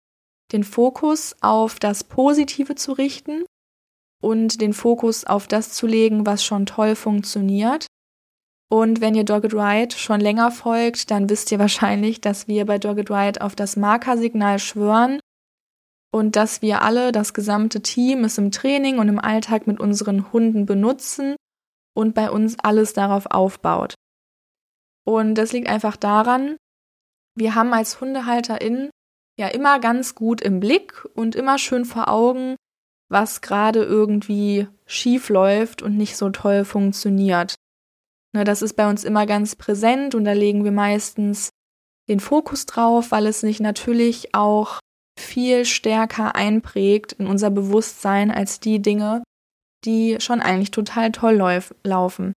den 0.52 0.64
Fokus 0.64 1.36
auf 1.42 1.80
das 1.80 2.04
Positive 2.04 2.76
zu 2.76 2.94
richten 2.94 3.46
und 4.22 4.62
den 4.62 4.74
Fokus 4.74 5.26
auf 5.26 5.48
das 5.48 5.74
zu 5.74 5.88
legen, 5.88 6.26
was 6.26 6.44
schon 6.44 6.66
toll 6.66 6.96
funktioniert. 6.96 7.88
Und 8.70 9.02
wenn 9.02 9.16
ihr 9.16 9.26
Dogged 9.26 9.54
Ride 9.54 9.96
schon 9.96 10.22
länger 10.22 10.50
folgt, 10.50 11.12
dann 11.12 11.30
wisst 11.30 11.52
ihr 11.52 11.60
wahrscheinlich, 11.60 12.22
dass 12.22 12.48
wir 12.48 12.66
bei 12.66 12.80
Dogged 12.80 13.12
Ride 13.12 13.42
auf 13.42 13.56
das 13.56 13.76
Markersignal 13.76 14.60
schwören 14.60 15.20
und 16.12 16.36
dass 16.36 16.62
wir 16.62 16.82
alle, 16.82 17.12
das 17.12 17.34
gesamte 17.34 17.82
Team, 17.82 18.24
es 18.24 18.38
im 18.38 18.52
Training 18.52 19.00
und 19.00 19.08
im 19.08 19.20
Alltag 19.20 19.66
mit 19.66 19.80
unseren 19.80 20.32
Hunden 20.32 20.66
benutzen 20.66 21.36
und 21.96 22.14
bei 22.14 22.30
uns 22.30 22.58
alles 22.60 22.94
darauf 22.94 23.28
aufbaut. 23.28 23.96
Und 25.06 25.36
das 25.36 25.52
liegt 25.52 25.68
einfach 25.68 25.96
daran, 25.96 26.58
wir 27.36 27.56
haben 27.56 27.74
als 27.74 28.02
HundehalterInnen 28.02 28.90
ja 29.40 29.48
immer 29.48 29.80
ganz 29.80 30.16
gut 30.16 30.42
im 30.42 30.60
Blick 30.60 31.08
und 31.16 31.36
immer 31.36 31.58
schön 31.58 31.86
vor 31.86 32.10
Augen, 32.10 32.56
was 33.10 33.42
gerade 33.42 33.84
irgendwie 33.84 34.68
schief 34.86 35.30
läuft 35.30 35.82
und 35.82 35.98
nicht 35.98 36.18
so 36.18 36.30
toll 36.30 36.66
funktioniert. 36.66 37.56
Ne, 38.34 38.44
das 38.44 38.62
ist 38.62 38.74
bei 38.74 38.90
uns 38.90 39.04
immer 39.04 39.26
ganz 39.26 39.56
präsent 39.56 40.16
und 40.16 40.26
da 40.26 40.34
legen 40.34 40.64
wir 40.64 40.72
meistens 40.72 41.50
den 42.08 42.20
Fokus 42.20 42.66
drauf, 42.66 43.12
weil 43.12 43.28
es 43.28 43.42
sich 43.42 43.60
natürlich 43.60 44.34
auch 44.34 44.80
viel 45.22 45.66
stärker 45.66 46.36
einprägt 46.36 47.14
in 47.14 47.28
unser 47.28 47.50
Bewusstsein 47.50 48.32
als 48.32 48.60
die 48.60 48.82
Dinge, 48.82 49.24
die 49.86 50.18
schon 50.20 50.42
eigentlich 50.42 50.72
total 50.72 51.12
toll 51.12 51.36
lauf 51.36 51.74
laufen. 51.84 52.34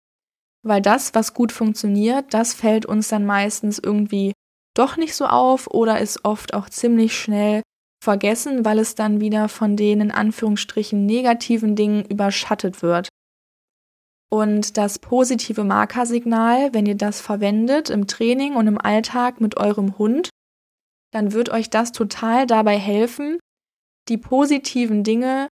Weil 0.65 0.81
das, 0.81 1.13
was 1.13 1.33
gut 1.33 1.51
funktioniert, 1.51 2.33
das 2.33 2.53
fällt 2.53 2.85
uns 2.85 3.09
dann 3.09 3.25
meistens 3.25 3.79
irgendwie 3.79 4.33
doch 4.75 4.97
nicht 4.97 5.15
so 5.15 5.25
auf 5.25 5.67
oder 5.67 5.99
ist 5.99 6.23
oft 6.23 6.53
auch 6.53 6.69
ziemlich 6.69 7.17
schnell 7.17 7.61
vergessen, 8.03 8.65
weil 8.65 8.79
es 8.79 8.95
dann 8.95 9.21
wieder 9.21 9.49
von 9.49 9.75
den 9.75 10.01
in 10.01 10.11
Anführungsstrichen 10.11 11.05
negativen 11.05 11.75
Dingen 11.75 12.05
überschattet 12.05 12.81
wird. 12.81 13.09
Und 14.31 14.77
das 14.77 14.97
positive 14.97 15.63
Markersignal, 15.63 16.73
wenn 16.73 16.87
ihr 16.87 16.95
das 16.95 17.21
verwendet 17.21 17.89
im 17.89 18.07
Training 18.07 18.55
und 18.55 18.67
im 18.67 18.79
Alltag 18.81 19.39
mit 19.41 19.57
eurem 19.57 19.97
Hund, 19.99 20.29
dann 21.13 21.31
wird 21.31 21.49
euch 21.49 21.69
das 21.69 21.91
total 21.91 22.47
dabei 22.47 22.77
helfen, 22.77 23.39
die 24.09 24.17
positiven 24.17 25.03
Dinge 25.03 25.47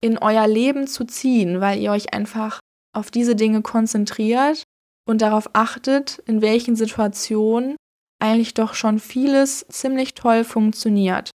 in 0.00 0.18
euer 0.18 0.46
Leben 0.46 0.86
zu 0.86 1.04
ziehen, 1.04 1.60
weil 1.60 1.80
ihr 1.80 1.90
euch 1.90 2.12
einfach 2.12 2.60
auf 2.94 3.10
diese 3.10 3.34
Dinge 3.34 3.62
konzentriert 3.62 4.62
und 5.08 5.22
darauf 5.22 5.50
achtet, 5.54 6.18
in 6.26 6.42
welchen 6.42 6.76
Situationen 6.76 7.76
eigentlich 8.22 8.54
doch 8.54 8.74
schon 8.74 8.98
vieles 8.98 9.66
ziemlich 9.68 10.14
toll 10.14 10.44
funktioniert. 10.44 11.30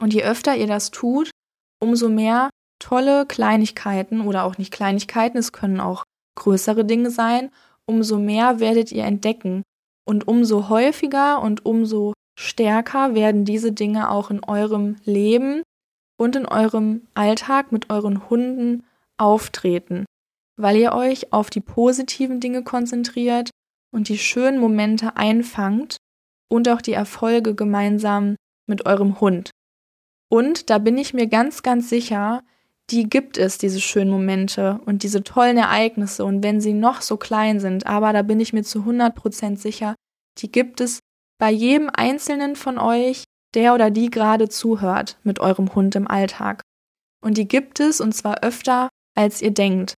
Und 0.00 0.14
je 0.14 0.22
öfter 0.22 0.56
ihr 0.56 0.66
das 0.66 0.90
tut, 0.90 1.30
umso 1.80 2.08
mehr 2.08 2.48
tolle 2.78 3.26
Kleinigkeiten 3.26 4.20
oder 4.20 4.44
auch 4.44 4.56
nicht 4.56 4.72
Kleinigkeiten, 4.72 5.38
es 5.38 5.52
können 5.52 5.80
auch 5.80 6.04
größere 6.36 6.84
Dinge 6.84 7.10
sein, 7.10 7.50
umso 7.86 8.18
mehr 8.18 8.60
werdet 8.60 8.92
ihr 8.92 9.04
entdecken. 9.04 9.62
Und 10.06 10.26
umso 10.26 10.68
häufiger 10.68 11.42
und 11.42 11.66
umso 11.66 12.14
stärker 12.38 13.16
werden 13.16 13.44
diese 13.44 13.72
Dinge 13.72 14.10
auch 14.10 14.30
in 14.30 14.44
eurem 14.44 14.96
Leben 15.04 15.62
und 16.16 16.36
in 16.36 16.46
eurem 16.46 17.02
Alltag 17.14 17.72
mit 17.72 17.90
euren 17.90 18.30
Hunden 18.30 18.84
auftreten, 19.16 20.04
weil 20.56 20.76
ihr 20.76 20.92
euch 20.92 21.32
auf 21.32 21.50
die 21.50 21.60
positiven 21.60 22.38
Dinge 22.38 22.62
konzentriert 22.62 23.50
und 23.92 24.08
die 24.08 24.18
schönen 24.18 24.60
Momente 24.60 25.16
einfangt 25.16 25.96
und 26.48 26.68
auch 26.68 26.80
die 26.80 26.92
Erfolge 26.92 27.56
gemeinsam 27.56 28.36
mit 28.68 28.86
eurem 28.86 29.20
Hund. 29.20 29.50
Und 30.30 30.70
da 30.70 30.78
bin 30.78 30.96
ich 30.96 31.14
mir 31.14 31.26
ganz, 31.26 31.64
ganz 31.64 31.88
sicher, 31.88 32.44
die 32.90 33.08
gibt 33.08 33.36
es, 33.36 33.58
diese 33.58 33.80
schönen 33.80 34.10
Momente 34.10 34.80
und 34.86 35.02
diese 35.02 35.24
tollen 35.24 35.56
Ereignisse. 35.56 36.24
Und 36.24 36.44
wenn 36.44 36.60
sie 36.60 36.72
noch 36.72 37.02
so 37.02 37.16
klein 37.16 37.58
sind, 37.58 37.86
aber 37.86 38.12
da 38.12 38.22
bin 38.22 38.38
ich 38.38 38.52
mir 38.52 38.62
zu 38.62 38.80
100% 38.80 39.56
sicher, 39.56 39.96
die 40.38 40.52
gibt 40.52 40.80
es 40.80 40.97
bei 41.38 41.50
jedem 41.50 41.90
Einzelnen 41.92 42.56
von 42.56 42.78
euch, 42.78 43.24
der 43.54 43.74
oder 43.74 43.90
die 43.90 44.10
gerade 44.10 44.48
zuhört 44.48 45.18
mit 45.22 45.40
eurem 45.40 45.74
Hund 45.74 45.94
im 45.94 46.08
Alltag. 46.08 46.62
Und 47.22 47.38
die 47.38 47.48
gibt 47.48 47.80
es 47.80 48.00
und 48.00 48.12
zwar 48.12 48.42
öfter, 48.42 48.88
als 49.16 49.42
ihr 49.42 49.52
denkt. 49.52 49.94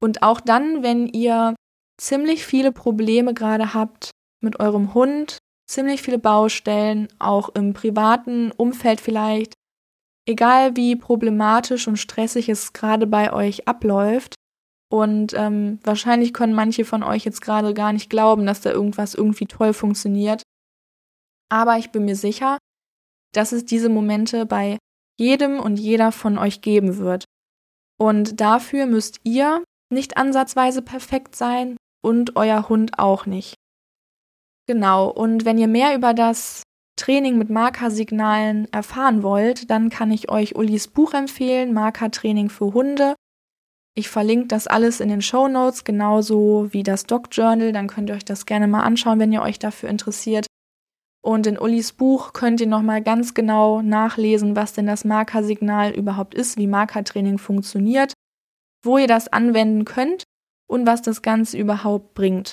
Und 0.00 0.22
auch 0.22 0.40
dann, 0.40 0.82
wenn 0.82 1.06
ihr 1.06 1.54
ziemlich 1.98 2.44
viele 2.44 2.72
Probleme 2.72 3.34
gerade 3.34 3.74
habt 3.74 4.10
mit 4.40 4.60
eurem 4.60 4.94
Hund, 4.94 5.38
ziemlich 5.68 6.02
viele 6.02 6.18
Baustellen, 6.18 7.08
auch 7.18 7.48
im 7.50 7.74
privaten 7.74 8.52
Umfeld 8.52 9.00
vielleicht, 9.00 9.54
egal 10.26 10.76
wie 10.76 10.96
problematisch 10.96 11.88
und 11.88 11.96
stressig 11.96 12.48
es 12.48 12.72
gerade 12.72 13.06
bei 13.06 13.32
euch 13.32 13.66
abläuft. 13.68 14.34
Und 14.88 15.34
ähm, 15.34 15.80
wahrscheinlich 15.82 16.32
können 16.32 16.54
manche 16.54 16.84
von 16.84 17.02
euch 17.02 17.24
jetzt 17.24 17.40
gerade 17.40 17.74
gar 17.74 17.92
nicht 17.92 18.08
glauben, 18.08 18.46
dass 18.46 18.60
da 18.60 18.70
irgendwas 18.70 19.14
irgendwie 19.14 19.46
toll 19.46 19.72
funktioniert. 19.72 20.42
Aber 21.48 21.78
ich 21.78 21.90
bin 21.90 22.04
mir 22.04 22.16
sicher, 22.16 22.58
dass 23.32 23.52
es 23.52 23.64
diese 23.64 23.88
Momente 23.88 24.46
bei 24.46 24.78
jedem 25.18 25.60
und 25.60 25.78
jeder 25.78 26.12
von 26.12 26.38
euch 26.38 26.60
geben 26.60 26.98
wird. 26.98 27.24
Und 27.98 28.40
dafür 28.40 28.86
müsst 28.86 29.20
ihr 29.24 29.64
nicht 29.92 30.16
ansatzweise 30.16 30.82
perfekt 30.82 31.36
sein 31.36 31.76
und 32.02 32.36
euer 32.36 32.68
Hund 32.68 32.98
auch 32.98 33.26
nicht. 33.26 33.54
Genau, 34.66 35.08
und 35.08 35.44
wenn 35.44 35.58
ihr 35.58 35.68
mehr 35.68 35.94
über 35.94 36.12
das 36.12 36.62
Training 36.98 37.38
mit 37.38 37.50
Markersignalen 37.50 38.72
erfahren 38.72 39.22
wollt, 39.22 39.70
dann 39.70 39.90
kann 39.90 40.10
ich 40.10 40.30
euch 40.30 40.56
Ulis 40.56 40.88
Buch 40.88 41.14
empfehlen, 41.14 41.72
Markertraining 41.72 42.48
für 42.48 42.72
Hunde. 42.72 43.14
Ich 43.94 44.08
verlinke 44.08 44.48
das 44.48 44.66
alles 44.66 45.00
in 45.00 45.08
den 45.08 45.22
Show 45.22 45.48
Notes, 45.48 45.84
genauso 45.84 46.72
wie 46.72 46.82
das 46.82 47.04
Dog 47.04 47.28
Journal. 47.30 47.72
Dann 47.72 47.86
könnt 47.86 48.10
ihr 48.10 48.16
euch 48.16 48.24
das 48.24 48.44
gerne 48.44 48.66
mal 48.66 48.82
anschauen, 48.82 49.18
wenn 49.18 49.32
ihr 49.32 49.42
euch 49.42 49.58
dafür 49.58 49.88
interessiert. 49.88 50.45
Und 51.26 51.48
in 51.48 51.58
Ulis 51.58 51.92
Buch 51.92 52.34
könnt 52.34 52.60
ihr 52.60 52.68
nochmal 52.68 53.02
ganz 53.02 53.34
genau 53.34 53.82
nachlesen, 53.82 54.54
was 54.54 54.74
denn 54.74 54.86
das 54.86 55.04
Markersignal 55.04 55.90
überhaupt 55.90 56.34
ist, 56.34 56.56
wie 56.56 56.68
Markertraining 56.68 57.38
funktioniert, 57.38 58.12
wo 58.84 58.96
ihr 58.96 59.08
das 59.08 59.26
anwenden 59.26 59.84
könnt 59.84 60.22
und 60.68 60.86
was 60.86 61.02
das 61.02 61.22
Ganze 61.22 61.58
überhaupt 61.58 62.14
bringt. 62.14 62.52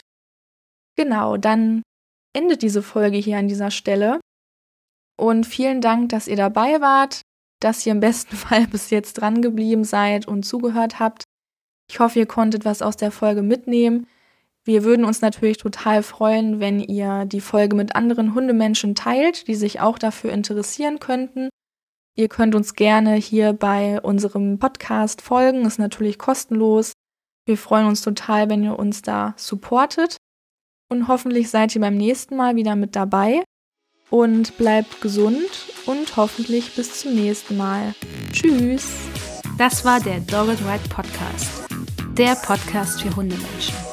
Genau, 0.96 1.38
dann 1.38 1.84
endet 2.36 2.64
diese 2.64 2.82
Folge 2.82 3.18
hier 3.18 3.38
an 3.38 3.48
dieser 3.48 3.70
Stelle. 3.70 4.20
Und 5.20 5.46
vielen 5.46 5.80
Dank, 5.80 6.10
dass 6.10 6.28
ihr 6.28 6.36
dabei 6.36 6.82
wart, 6.82 7.22
dass 7.60 7.86
ihr 7.86 7.92
im 7.92 8.00
besten 8.00 8.36
Fall 8.38 8.66
bis 8.66 8.90
jetzt 8.90 9.14
dran 9.14 9.44
geblieben 9.44 9.84
seid 9.84 10.28
und 10.28 10.48
zugehört 10.48 10.98
habt. 10.98 11.26
Ich 11.88 12.00
hoffe, 12.00 12.18
ihr 12.18 12.26
konntet 12.26 12.66
was 12.66 12.82
aus 12.82 12.98
der 12.98 13.12
Folge 13.12 13.44
mitnehmen. 13.44 14.08
Wir 14.66 14.84
würden 14.84 15.04
uns 15.04 15.22
natürlich 15.22 15.58
total 15.58 16.04
freuen, 16.04 16.60
wenn 16.60 16.80
ihr 16.80 17.26
die 17.26 17.42
Folge 17.42 17.76
mit 17.76 17.96
anderen 17.96 18.34
Hundemenschen 18.34 18.96
teilt, 18.96 19.48
die 19.48 19.56
sich 19.56 19.82
auch 19.82 20.00
dafür 20.00 20.32
interessieren 20.32 21.00
könnten. 21.00 21.50
Ihr 22.16 22.30
könnt 22.30 22.56
uns 22.56 22.76
gerne 22.76 23.16
hier 23.16 23.54
bei 23.54 24.00
unserem 24.00 24.60
Podcast 24.60 25.22
folgen, 25.22 25.66
ist 25.66 25.80
natürlich 25.80 26.18
kostenlos. 26.18 26.94
Wir 27.46 27.58
freuen 27.58 27.88
uns 27.88 28.02
total, 28.02 28.50
wenn 28.50 28.64
ihr 28.64 28.80
uns 28.80 29.02
da 29.02 29.34
supportet. 29.36 30.18
Und 30.90 31.08
hoffentlich 31.08 31.50
seid 31.50 31.76
ihr 31.76 31.82
beim 31.82 31.98
nächsten 31.98 32.38
Mal 32.38 32.56
wieder 32.56 32.76
mit 32.76 32.96
dabei 32.96 33.44
und 34.10 34.58
bleibt 34.58 35.02
gesund 35.02 35.50
und 35.88 36.16
hoffentlich 36.16 36.76
bis 36.76 37.02
zum 37.02 37.16
nächsten 37.16 37.58
Mal. 37.58 37.96
Tschüss. 38.32 38.92
Das 39.58 39.84
war 39.84 40.00
der 40.00 40.20
Dogged 40.20 40.60
Ride 40.62 40.88
Podcast, 40.90 41.64
der 42.16 42.36
Podcast 42.36 43.02
für 43.02 43.16
Hundemenschen. 43.16 43.93